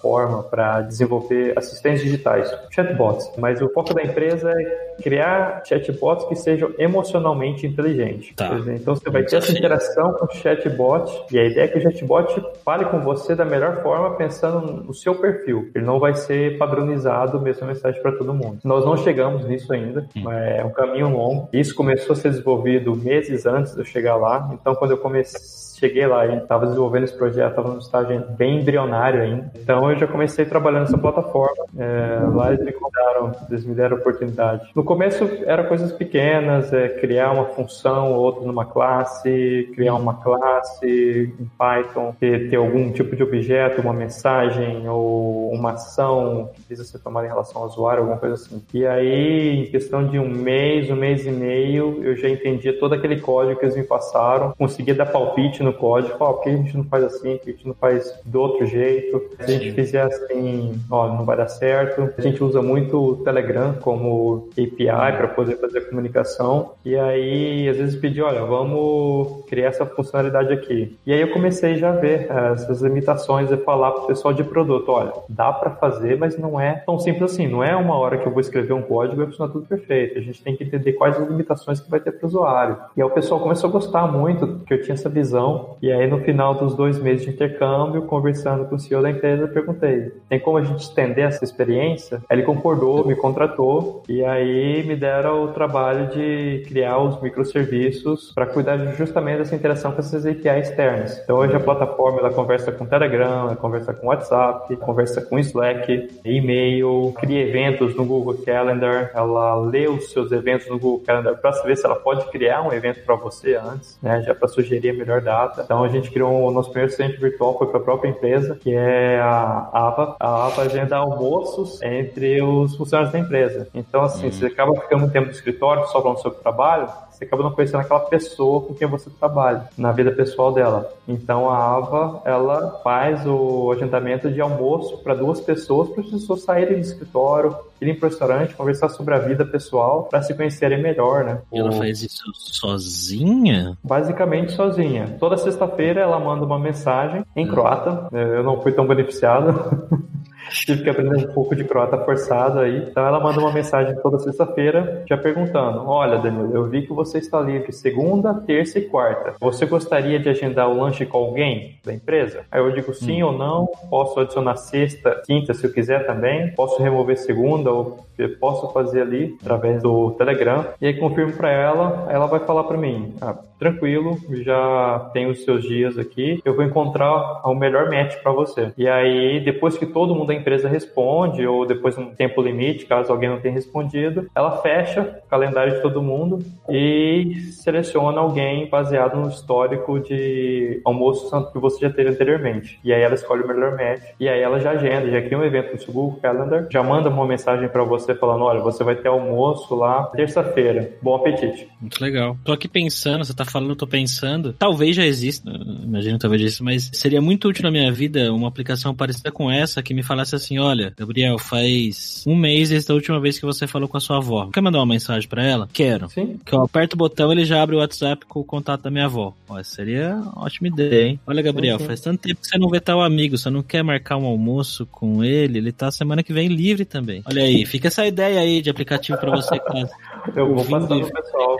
para 0.50 0.82
desenvolver 0.82 1.56
assistentes 1.56 2.02
digitais, 2.02 2.50
chatbots, 2.70 3.30
mas 3.38 3.60
o 3.60 3.68
foco 3.70 3.94
da 3.94 4.02
empresa 4.02 4.50
é 4.50 4.91
criar 5.02 5.62
chatbots 5.64 6.26
que 6.26 6.34
sejam 6.34 6.72
emocionalmente 6.78 7.66
inteligentes. 7.66 8.34
Tá. 8.34 8.50
Então 8.68 8.94
você 8.94 9.10
vai 9.10 9.24
ter 9.24 9.36
essa 9.36 9.52
interação 9.52 10.12
com 10.14 10.26
o 10.26 10.30
chatbot 10.32 11.24
e 11.30 11.38
a 11.38 11.44
ideia 11.44 11.64
é 11.64 11.68
que 11.68 11.78
o 11.78 11.82
chatbot 11.82 12.42
fale 12.64 12.84
com 12.86 13.00
você 13.00 13.34
da 13.34 13.44
melhor 13.44 13.82
forma 13.82 14.16
pensando 14.16 14.82
no 14.84 14.94
seu 14.94 15.14
perfil. 15.14 15.70
Ele 15.74 15.84
não 15.84 15.98
vai 15.98 16.14
ser 16.14 16.58
padronizado 16.58 17.40
mesma 17.40 17.66
mensagem 17.66 18.00
para 18.00 18.12
todo 18.12 18.32
mundo. 18.32 18.58
Nós 18.64 18.84
não 18.84 18.96
chegamos 18.96 19.44
nisso 19.46 19.72
ainda, 19.72 20.06
hum. 20.16 20.30
é 20.30 20.64
um 20.64 20.70
caminho 20.70 21.10
longo. 21.10 21.48
Isso 21.52 21.74
começou 21.74 22.14
a 22.14 22.16
ser 22.16 22.30
desenvolvido 22.30 22.94
meses 22.94 23.46
antes 23.46 23.74
de 23.74 23.80
eu 23.80 23.84
chegar 23.84 24.16
lá. 24.16 24.50
Então 24.52 24.74
quando 24.74 24.92
eu 24.92 24.98
comecei 24.98 25.62
cheguei 25.82 26.06
lá 26.06 26.24
e 26.26 26.36
estava 26.36 26.66
desenvolvendo 26.66 27.04
esse 27.04 27.16
projeto, 27.16 27.50
estava 27.50 27.68
num 27.68 27.78
estágio 27.78 28.24
bem 28.38 28.60
embrionário 28.60 29.20
ainda. 29.20 29.50
Então 29.56 29.90
eu 29.90 29.98
já 29.98 30.06
comecei 30.06 30.44
trabalhando 30.44 30.82
nessa 30.82 30.98
plataforma. 30.98 31.64
É, 31.76 32.20
lá 32.32 32.52
eles 32.52 32.64
me 32.64 32.72
contaram, 32.72 33.32
eles 33.50 33.64
me 33.64 33.74
deram 33.74 33.96
oportunidade. 33.96 34.70
No 34.76 34.84
começo 34.92 35.24
era 35.46 35.64
coisas 35.64 35.90
pequenas, 35.90 36.70
é, 36.70 36.86
criar 36.86 37.32
uma 37.32 37.46
função 37.46 38.12
ou 38.12 38.20
outra 38.20 38.44
numa 38.44 38.66
classe, 38.66 39.70
criar 39.74 39.94
uma 39.94 40.20
classe 40.20 41.32
em 41.40 41.50
Python, 41.56 42.14
ter, 42.20 42.50
ter 42.50 42.56
algum 42.56 42.92
tipo 42.92 43.16
de 43.16 43.22
objeto, 43.22 43.80
uma 43.80 43.94
mensagem 43.94 44.86
ou 44.86 45.50
uma 45.50 45.72
ação 45.72 46.50
que 46.54 46.60
precisa 46.60 46.84
ser 46.86 46.98
tomada 46.98 47.26
em 47.26 47.30
relação 47.30 47.62
ao 47.62 47.68
usuário, 47.68 48.00
alguma 48.00 48.18
coisa 48.18 48.34
assim. 48.34 48.62
E 48.74 48.86
aí, 48.86 49.60
em 49.60 49.70
questão 49.70 50.06
de 50.06 50.18
um 50.18 50.28
mês, 50.28 50.90
um 50.90 50.96
mês 50.96 51.24
e 51.24 51.30
meio, 51.30 52.04
eu 52.04 52.14
já 52.14 52.28
entendia 52.28 52.78
todo 52.78 52.94
aquele 52.94 53.18
código 53.18 53.58
que 53.58 53.64
eles 53.64 53.76
me 53.76 53.84
passaram, 53.84 54.52
conseguia 54.58 54.94
dar 54.94 55.06
palpite 55.06 55.62
no 55.62 55.72
código, 55.72 56.14
ó, 56.20 56.34
por 56.34 56.42
que 56.42 56.50
a 56.50 56.56
gente 56.56 56.76
não 56.76 56.84
faz 56.84 57.04
assim, 57.04 57.38
por 57.38 57.44
que 57.44 57.50
a 57.50 57.52
gente 57.54 57.66
não 57.66 57.74
faz 57.74 58.20
do 58.26 58.40
outro 58.42 58.66
jeito? 58.66 59.22
Se 59.40 59.54
a 59.54 59.58
gente 59.58 59.72
fizer 59.72 60.02
assim, 60.02 60.78
ó, 60.90 61.08
não 61.08 61.24
vai 61.24 61.38
dar 61.38 61.48
certo. 61.48 62.12
A 62.18 62.20
gente 62.20 62.44
usa 62.44 62.60
muito 62.60 62.98
o 62.98 63.16
Telegram 63.16 63.72
como 63.80 64.50
API 64.52 64.71
para 64.76 65.28
poder 65.28 65.56
fazer 65.56 65.78
a 65.78 65.88
comunicação. 65.88 66.72
E 66.84 66.96
aí, 66.96 67.68
às 67.68 67.76
vezes 67.76 67.96
pedir, 67.96 68.22
olha, 68.22 68.44
vamos 68.44 69.44
criar 69.46 69.68
essa 69.68 69.86
funcionalidade 69.86 70.52
aqui. 70.52 70.96
E 71.06 71.12
aí 71.12 71.20
eu 71.20 71.32
comecei 71.32 71.76
já 71.76 71.90
a 71.90 71.96
ver 71.96 72.30
essas 72.52 72.80
limitações 72.82 73.50
e 73.50 73.56
falar 73.56 73.90
para 73.92 74.04
o 74.04 74.06
pessoal 74.06 74.32
de 74.32 74.44
produto, 74.44 74.90
olha, 74.90 75.12
dá 75.28 75.52
para 75.52 75.70
fazer, 75.70 76.18
mas 76.18 76.38
não 76.38 76.60
é 76.60 76.82
tão 76.86 76.98
simples 76.98 77.32
assim. 77.32 77.46
Não 77.46 77.62
é 77.62 77.74
uma 77.76 77.96
hora 77.96 78.18
que 78.18 78.26
eu 78.26 78.32
vou 78.32 78.40
escrever 78.40 78.72
um 78.72 78.82
código 78.82 79.14
e 79.14 79.18
vai 79.18 79.26
funcionar 79.26 79.52
tudo 79.52 79.66
perfeito. 79.66 80.18
A 80.18 80.22
gente 80.22 80.42
tem 80.42 80.56
que 80.56 80.64
entender 80.64 80.92
quais 80.94 81.16
as 81.16 81.28
limitações 81.28 81.80
que 81.80 81.90
vai 81.90 82.00
ter 82.00 82.12
para 82.12 82.24
o 82.24 82.28
usuário. 82.28 82.76
E 82.96 83.02
aí 83.02 83.06
o 83.06 83.10
pessoal 83.10 83.40
começou 83.40 83.68
a 83.68 83.72
gostar 83.72 84.06
muito, 84.06 84.60
que 84.66 84.74
eu 84.74 84.82
tinha 84.82 84.94
essa 84.94 85.08
visão 85.08 85.76
e 85.80 85.90
aí, 85.90 86.06
no 86.06 86.20
final 86.20 86.54
dos 86.54 86.74
dois 86.74 86.98
meses 86.98 87.24
de 87.24 87.30
intercâmbio, 87.30 88.02
conversando 88.02 88.66
com 88.66 88.76
o 88.76 88.78
CEO 88.78 89.02
da 89.02 89.10
empresa, 89.10 89.48
perguntei: 89.48 90.12
tem 90.28 90.38
como 90.38 90.56
a 90.56 90.62
gente 90.62 90.80
estender 90.80 91.24
essa 91.24 91.44
experiência? 91.44 92.22
Aí 92.28 92.38
ele 92.38 92.46
concordou, 92.46 93.06
me 93.06 93.16
contratou, 93.16 94.02
e 94.08 94.24
aí 94.24 94.61
aí 94.62 94.82
me 94.82 94.96
deram 94.96 95.44
o 95.44 95.48
trabalho 95.48 96.08
de 96.08 96.64
criar 96.66 96.98
os 96.98 97.20
microserviços 97.20 98.32
para 98.34 98.46
cuidar 98.46 98.76
justamente 98.94 99.38
dessa 99.38 99.54
interação 99.54 99.92
com 99.92 100.00
essas 100.00 100.24
APIs 100.24 100.68
externas. 100.68 101.20
Então 101.22 101.36
hoje 101.36 101.54
a 101.54 101.60
plataforma 101.60 102.20
ela 102.20 102.30
conversa 102.30 102.70
com 102.70 102.86
Telegram, 102.86 103.46
ela 103.46 103.56
conversa 103.56 103.92
com 103.92 104.06
WhatsApp, 104.06 104.74
conversa 104.76 105.20
com 105.20 105.38
Slack, 105.38 106.20
e-mail, 106.24 107.12
cria 107.18 107.46
eventos 107.46 107.94
no 107.96 108.04
Google 108.04 108.34
Calendar, 108.44 109.10
ela 109.14 109.54
lê 109.56 109.88
os 109.88 110.10
seus 110.10 110.30
eventos 110.32 110.68
no 110.68 110.78
Google 110.78 111.04
Calendar 111.04 111.36
para 111.36 111.52
saber 111.52 111.76
se 111.76 111.84
ela 111.84 111.96
pode 111.96 112.24
criar 112.30 112.62
um 112.62 112.72
evento 112.72 113.04
para 113.04 113.14
você 113.16 113.54
antes, 113.54 113.98
né, 114.02 114.22
já 114.22 114.34
para 114.34 114.48
sugerir 114.48 114.90
a 114.90 114.94
melhor 114.94 115.20
data. 115.20 115.62
Então 115.64 115.82
a 115.82 115.88
gente 115.88 116.10
criou 116.10 116.46
o 116.46 116.50
nosso 116.50 116.70
primeiro 116.70 116.92
centro 116.92 117.20
virtual 117.20 117.58
foi 117.58 117.66
para 117.66 117.78
a 117.78 117.82
própria 117.82 118.08
empresa, 118.08 118.56
que 118.60 118.74
é 118.74 119.18
a 119.20 119.68
AVA. 119.72 120.16
A 120.20 120.46
AVA 120.46 120.62
agenda 120.62 120.96
almoços 120.96 121.80
entre 121.82 122.40
os 122.42 122.76
funcionários 122.76 123.12
da 123.12 123.18
empresa. 123.18 123.68
Então 123.74 124.02
assim, 124.02 124.26
uhum. 124.26 124.32
você 124.32 124.51
acaba 124.52 124.74
ficando 124.74 125.00
muito 125.00 125.12
tempo 125.12 125.26
no 125.26 125.32
escritório 125.32 125.86
só 125.88 126.02
falando 126.02 126.20
sobre 126.20 126.38
trabalho, 126.38 126.88
você 127.10 127.24
acaba 127.24 127.42
não 127.42 127.52
conhecendo 127.52 127.80
aquela 127.80 128.00
pessoa 128.00 128.62
com 128.62 128.74
quem 128.74 128.88
você 128.88 129.08
trabalha, 129.10 129.68
na 129.76 129.92
vida 129.92 130.10
pessoal 130.10 130.52
dela. 130.52 130.92
Então 131.06 131.48
a 131.48 131.56
Ava, 131.56 132.22
ela 132.24 132.80
faz 132.82 133.24
o 133.26 133.70
agendamento 133.72 134.30
de 134.30 134.40
almoço 134.40 134.98
para 134.98 135.14
duas 135.14 135.40
pessoas, 135.40 135.90
para 135.90 136.02
as 136.02 136.10
pessoas 136.10 136.42
saírem 136.42 136.74
do 136.74 136.80
escritório, 136.80 137.54
irem 137.80 137.94
para 137.94 138.06
o 138.06 138.10
restaurante, 138.10 138.54
conversar 138.54 138.88
sobre 138.88 139.14
a 139.14 139.18
vida 139.18 139.44
pessoal, 139.44 140.04
para 140.04 140.22
se 140.22 140.34
conhecerem 140.34 140.82
melhor, 140.82 141.24
né? 141.24 141.40
E 141.52 141.58
ela 141.58 141.70
o... 141.70 141.72
faz 141.72 142.02
isso 142.02 142.24
sozinha? 142.34 143.76
Basicamente 143.82 144.52
sozinha. 144.52 145.16
Toda 145.18 145.36
sexta-feira 145.36 146.00
ela 146.00 146.18
manda 146.18 146.44
uma 146.44 146.58
mensagem 146.58 147.24
em 147.36 147.46
croata, 147.46 148.08
eu 148.12 148.42
não 148.42 148.60
fui 148.60 148.72
tão 148.72 148.86
beneficiado. 148.86 149.88
Tive 150.52 150.82
que 150.82 150.90
aprender 150.90 151.16
um 151.16 151.32
pouco 151.32 151.56
de 151.56 151.64
croata 151.64 151.98
forçado 151.98 152.60
aí. 152.60 152.86
Então 152.88 153.06
ela 153.06 153.20
manda 153.20 153.40
uma 153.40 153.52
mensagem 153.52 153.94
toda 153.96 154.18
sexta-feira, 154.18 155.02
já 155.08 155.16
perguntando: 155.16 155.86
Olha, 155.86 156.18
Danilo, 156.18 156.54
eu 156.54 156.68
vi 156.68 156.82
que 156.82 156.92
você 156.92 157.18
está 157.18 157.40
livre 157.40 157.72
segunda, 157.72 158.34
terça 158.34 158.78
e 158.78 158.82
quarta. 158.82 159.34
Você 159.40 159.66
gostaria 159.66 160.18
de 160.18 160.28
agendar 160.28 160.68
o 160.68 160.78
lanche 160.78 161.06
com 161.06 161.18
alguém 161.18 161.78
da 161.84 161.92
empresa? 161.92 162.44
Aí 162.50 162.60
eu 162.60 162.72
digo 162.72 162.92
sim 162.94 163.22
hum. 163.22 163.26
ou 163.26 163.38
não. 163.38 163.68
Posso 163.88 164.20
adicionar 164.20 164.56
sexta, 164.56 165.22
quinta, 165.26 165.54
se 165.54 165.64
eu 165.64 165.72
quiser 165.72 166.06
também. 166.06 166.52
Posso 166.52 166.82
remover 166.82 167.16
segunda 167.16 167.70
ou 167.70 168.04
posso 168.28 168.72
fazer 168.72 169.02
ali 169.02 169.36
através 169.40 169.82
do 169.82 170.12
Telegram. 170.12 170.66
E 170.80 170.86
aí 170.86 170.94
confirmo 170.98 171.32
para 171.32 171.50
ela, 171.50 172.06
ela 172.10 172.26
vai 172.26 172.40
falar 172.40 172.64
para 172.64 172.76
mim: 172.76 173.14
ah, 173.20 173.36
tranquilo, 173.58 174.18
já 174.42 175.10
tenho 175.12 175.30
os 175.30 175.44
seus 175.44 175.62
dias 175.62 175.98
aqui, 175.98 176.40
eu 176.44 176.54
vou 176.54 176.64
encontrar 176.64 177.42
o 177.44 177.54
melhor 177.54 177.90
match 177.90 178.16
para 178.22 178.32
você. 178.32 178.72
E 178.76 178.88
aí, 178.88 179.40
depois 179.40 179.76
que 179.78 179.86
todo 179.86 180.14
mundo 180.14 180.28
da 180.28 180.34
empresa 180.42 180.68
responde, 180.68 181.46
ou 181.46 181.66
depois 181.66 181.96
de 181.96 182.02
um 182.02 182.14
tempo 182.14 182.42
limite, 182.42 182.86
caso 182.86 183.12
alguém 183.12 183.28
não 183.28 183.40
tenha 183.40 183.54
respondido, 183.54 184.28
ela 184.34 184.60
fecha 184.62 185.22
o 185.24 185.28
calendário 185.28 185.76
de 185.76 185.82
todo 185.82 186.02
mundo 186.02 186.40
e 186.68 187.36
seleciona 187.52 188.20
alguém 188.20 188.68
baseado 188.68 189.18
no 189.18 189.28
histórico 189.28 190.00
de 190.00 190.80
almoço 190.84 191.30
que 191.52 191.58
você 191.58 191.80
já 191.80 191.90
teve 191.90 192.10
anteriormente. 192.10 192.78
E 192.84 192.92
aí 192.92 193.02
ela 193.02 193.14
escolhe 193.14 193.42
o 193.42 193.48
melhor 193.48 193.72
match, 193.72 194.02
e 194.18 194.28
aí 194.28 194.40
ela 194.40 194.58
já 194.60 194.72
agenda, 194.72 195.10
já 195.10 195.22
cria 195.22 195.38
um 195.38 195.44
evento 195.44 195.72
no 195.72 195.80
seu 195.80 195.92
Google 195.92 196.18
Calendar, 196.20 196.66
já 196.70 196.82
manda 196.82 197.08
uma 197.08 197.26
mensagem 197.26 197.68
para 197.68 197.84
você 197.84 198.14
falando: 198.14 198.44
olha, 198.44 198.60
você 198.60 198.82
vai 198.82 198.96
ter 198.96 199.08
almoço 199.08 199.74
lá 199.74 200.04
terça-feira. 200.06 200.90
Bom 201.00 201.14
apetite. 201.14 201.68
Muito 201.80 202.02
legal. 202.02 202.36
Tô 202.44 202.52
aqui 202.52 202.68
pensando, 202.68 203.24
você 203.24 203.34
tá 203.34 203.44
falando, 203.44 203.76
tô 203.76 203.86
pensando, 203.86 204.52
talvez 204.52 204.96
já 204.96 205.04
exista, 205.04 205.50
imagino 205.82 206.18
talvez 206.18 206.42
exista, 206.42 206.64
mas 206.64 206.90
seria 206.92 207.20
muito 207.20 207.48
útil 207.48 207.64
na 207.64 207.70
minha 207.70 207.92
vida 207.92 208.32
uma 208.32 208.48
aplicação 208.48 208.94
parecida 208.94 209.30
com 209.30 209.50
essa 209.50 209.82
que 209.82 209.94
me 209.94 210.02
falasse 210.22 210.36
assim, 210.36 210.58
olha, 210.58 210.92
Gabriel, 210.96 211.38
faz 211.38 212.24
um 212.26 212.34
mês 212.34 212.70
desde 212.70 212.90
a 212.90 212.94
última 212.94 213.20
vez 213.20 213.38
que 213.38 213.44
você 213.44 213.66
falou 213.66 213.88
com 213.88 213.96
a 213.96 214.00
sua 214.00 214.18
avó. 214.18 214.48
Quer 214.52 214.60
mandar 214.60 214.78
uma 214.78 214.86
mensagem 214.86 215.28
para 215.28 215.44
ela? 215.44 215.68
Quero. 215.72 216.08
Sim. 216.08 216.38
Que 216.44 216.54
eu 216.54 216.62
aperto 216.62 216.94
o 216.94 216.98
botão, 216.98 217.32
ele 217.32 217.44
já 217.44 217.62
abre 217.62 217.76
o 217.76 217.80
WhatsApp 217.80 218.24
com 218.26 218.40
o 218.40 218.44
contato 218.44 218.82
da 218.82 218.90
minha 218.90 219.06
avó. 219.06 219.34
Ó, 219.48 219.62
seria 219.62 220.14
uma 220.14 220.44
ótima 220.44 220.68
ideia, 220.68 221.08
hein? 221.08 221.20
Olha, 221.26 221.42
Gabriel, 221.42 221.76
sim, 221.78 221.82
sim. 221.82 221.88
faz 221.88 222.00
tanto 222.00 222.22
tempo 222.22 222.40
que 222.40 222.46
você 222.46 222.58
não 222.58 222.68
vê 222.68 222.80
tal 222.80 223.02
amigo, 223.02 223.36
você 223.36 223.50
não 223.50 223.62
quer 223.62 223.82
marcar 223.82 224.16
um 224.16 224.26
almoço 224.26 224.86
com 224.86 225.24
ele, 225.24 225.58
ele 225.58 225.72
tá 225.72 225.90
semana 225.90 226.22
que 226.22 226.32
vem 226.32 226.48
livre 226.48 226.84
também. 226.84 227.22
Olha 227.26 227.42
aí, 227.42 227.66
fica 227.66 227.88
essa 227.88 228.06
ideia 228.06 228.40
aí 228.40 228.62
de 228.62 228.70
aplicativo 228.70 229.18
para 229.18 229.30
você, 229.30 229.58
cara. 229.58 229.90
Eu 230.34 230.54
vou 230.54 230.64
passar 230.64 230.94
no 230.94 231.10
pessoal. 231.10 231.56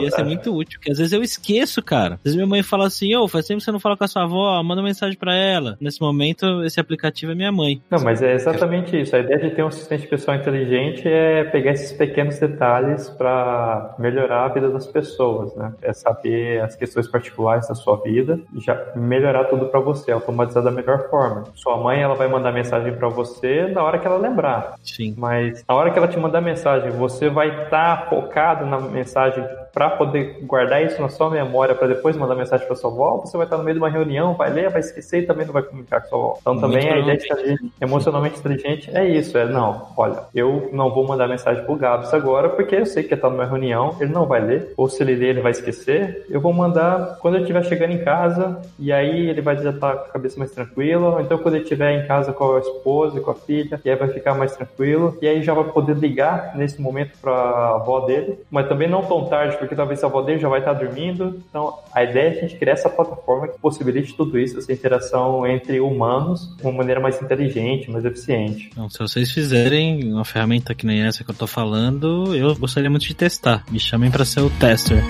Ia 0.00 0.10
ser 0.10 0.24
muito 0.24 0.54
útil, 0.54 0.78
porque 0.78 0.92
às 0.92 0.98
vezes 0.98 1.12
eu 1.12 1.22
esqueço, 1.22 1.82
cara. 1.82 2.14
Às 2.14 2.22
vezes 2.24 2.36
minha 2.36 2.46
mãe 2.46 2.62
fala 2.62 2.86
assim, 2.86 3.14
ô, 3.14 3.24
oh, 3.24 3.28
faz 3.28 3.46
tempo 3.46 3.58
que 3.58 3.64
você 3.64 3.72
não 3.72 3.80
fala 3.80 3.96
com 3.96 4.04
a 4.04 4.08
sua 4.08 4.24
avó, 4.24 4.62
manda 4.62 4.80
uma 4.80 4.88
mensagem 4.88 5.16
para 5.16 5.34
ela. 5.34 5.76
Nesse 5.80 6.00
momento, 6.00 6.64
esse 6.64 6.80
aplicativo 6.80 7.32
é 7.32 7.34
minha 7.34 7.52
mãe. 7.52 7.80
Não, 7.90 8.02
mas 8.02 8.22
é 8.22 8.34
exatamente 8.34 9.00
isso. 9.00 9.14
A 9.14 9.20
ideia 9.20 9.38
de 9.38 9.50
ter 9.50 9.62
um 9.62 9.68
assistente 9.68 10.06
pessoal 10.06 10.36
inteligente 10.36 11.06
é 11.06 11.44
pegar 11.44 11.72
esses 11.72 11.92
pequenos 11.92 12.38
detalhes 12.38 13.08
para 13.10 13.94
melhorar 13.98 14.46
a 14.46 14.48
vida 14.48 14.70
das 14.70 14.86
pessoas, 14.86 15.54
né? 15.54 15.72
É 15.82 15.92
saber 15.92 16.60
as 16.62 16.74
questões 16.76 17.06
particulares 17.06 17.68
da 17.68 17.74
sua 17.74 17.96
vida 18.02 18.40
e 18.54 18.60
já 18.60 18.92
melhorar 18.96 19.44
tudo 19.44 19.66
para 19.66 19.80
você, 19.80 20.12
automatizar 20.12 20.62
da 20.62 20.70
melhor 20.70 21.08
forma. 21.08 21.44
Sua 21.54 21.76
mãe, 21.76 22.00
ela 22.00 22.14
vai 22.14 22.28
mandar 22.28 22.52
mensagem 22.52 22.94
para 22.94 23.08
você 23.08 23.68
na 23.68 23.82
hora 23.82 23.98
que 23.98 24.06
ela 24.06 24.16
lembrar. 24.16 24.74
Sim. 24.82 25.14
Mas 25.16 25.64
na 25.68 25.74
hora 25.74 25.90
que 25.90 25.98
ela 25.98 26.08
te 26.08 26.18
mandar 26.18 26.40
mensagem, 26.40 26.90
você 26.90 27.28
vai 27.28 27.48
estar 27.48 27.70
tá 27.70 27.83
focado 28.08 28.66
na 28.66 28.78
mensagem 28.80 29.44
para 29.74 29.90
poder 29.90 30.38
guardar 30.42 30.84
isso 30.84 31.02
na 31.02 31.08
sua 31.08 31.28
memória 31.28 31.74
para 31.74 31.88
depois 31.88 32.16
mandar 32.16 32.36
mensagem 32.36 32.64
para 32.64 32.76
sua 32.76 32.90
avó, 32.90 33.16
você 33.18 33.36
vai 33.36 33.44
estar 33.44 33.58
no 33.58 33.64
meio 33.64 33.74
de 33.74 33.82
uma 33.82 33.90
reunião, 33.90 34.34
vai 34.34 34.50
ler, 34.50 34.70
vai 34.70 34.80
esquecer 34.80 35.24
e 35.24 35.26
também 35.26 35.44
não 35.44 35.52
vai 35.52 35.62
comunicar 35.62 36.00
com 36.02 36.08
sua 36.08 36.18
avó. 36.18 36.38
Então 36.40 36.60
também 36.60 36.88
a 36.88 36.98
ideia 36.98 37.18
de 37.18 37.72
emocionalmente 37.80 38.38
inteligente 38.38 38.90
é 38.94 39.06
isso, 39.06 39.36
é 39.36 39.44
não, 39.44 39.88
olha, 39.96 40.20
eu 40.32 40.70
não 40.72 40.94
vou 40.94 41.06
mandar 41.06 41.26
mensagem 41.26 41.64
pro 41.64 41.74
Gabs 41.74 42.14
agora 42.14 42.48
porque 42.50 42.76
eu 42.76 42.86
sei 42.86 43.02
que 43.02 43.14
está 43.14 43.28
numa 43.28 43.44
reunião, 43.44 43.96
ele 44.00 44.12
não 44.12 44.26
vai 44.26 44.40
ler, 44.40 44.72
ou 44.76 44.88
se 44.88 45.02
ele 45.02 45.16
ler 45.16 45.30
ele 45.30 45.40
vai 45.40 45.50
esquecer, 45.50 46.24
eu 46.30 46.40
vou 46.40 46.52
mandar 46.52 47.18
quando 47.20 47.34
ele 47.34 47.42
estiver 47.42 47.64
chegando 47.64 47.92
em 47.92 48.04
casa 48.04 48.62
e 48.78 48.92
aí 48.92 49.28
ele 49.28 49.40
vai 49.40 49.56
já 49.56 49.70
estar 49.70 49.92
tá 49.92 49.96
com 49.96 50.08
a 50.10 50.12
cabeça 50.12 50.38
mais 50.38 50.52
tranquila, 50.52 51.14
ou 51.14 51.20
então 51.20 51.38
quando 51.38 51.54
ele 51.56 51.64
estiver 51.64 51.92
em 51.92 52.06
casa 52.06 52.32
com 52.32 52.54
a 52.54 52.60
esposa, 52.60 53.20
com 53.20 53.30
a 53.30 53.34
filha, 53.34 53.80
e 53.84 53.90
aí 53.90 53.96
vai 53.96 54.08
ficar 54.08 54.34
mais 54.34 54.54
tranquilo, 54.54 55.16
e 55.20 55.26
aí 55.26 55.42
já 55.42 55.52
vai 55.52 55.64
poder 55.64 55.96
ligar 55.96 56.56
nesse 56.56 56.80
momento 56.80 57.18
para 57.20 57.32
a 57.32 57.74
avó 57.76 58.00
dele, 58.00 58.38
mas 58.50 58.68
também 58.68 58.88
não 58.88 59.02
tão 59.02 59.26
tarde, 59.26 59.56
porque 59.64 59.76
talvez 59.76 60.02
a 60.02 60.06
avó 60.06 60.22
dele 60.22 60.38
já 60.38 60.48
vai 60.48 60.60
estar 60.60 60.72
dormindo. 60.72 61.42
Então, 61.48 61.78
a 61.92 62.02
ideia 62.02 62.28
é 62.28 62.38
a 62.38 62.40
gente 62.40 62.56
criar 62.56 62.74
essa 62.74 62.88
plataforma 62.88 63.48
que 63.48 63.58
possibilite 63.58 64.14
tudo 64.14 64.38
isso, 64.38 64.58
essa 64.58 64.72
interação 64.72 65.46
entre 65.46 65.80
humanos 65.80 66.54
de 66.56 66.62
uma 66.62 66.72
maneira 66.72 67.00
mais 67.00 67.20
inteligente, 67.20 67.90
mais 67.90 68.04
eficiente. 68.04 68.70
Então, 68.72 68.88
se 68.88 68.98
vocês 68.98 69.30
fizerem 69.30 70.12
uma 70.12 70.24
ferramenta 70.24 70.74
que 70.74 70.86
nem 70.86 71.02
essa 71.02 71.24
que 71.24 71.30
eu 71.30 71.34
estou 71.34 71.48
falando, 71.48 72.34
eu 72.34 72.54
gostaria 72.56 72.90
muito 72.90 73.06
de 73.06 73.14
testar. 73.14 73.64
Me 73.70 73.80
chamem 73.80 74.10
para 74.10 74.24
ser 74.24 74.40
o 74.40 74.50
tester. 74.50 75.02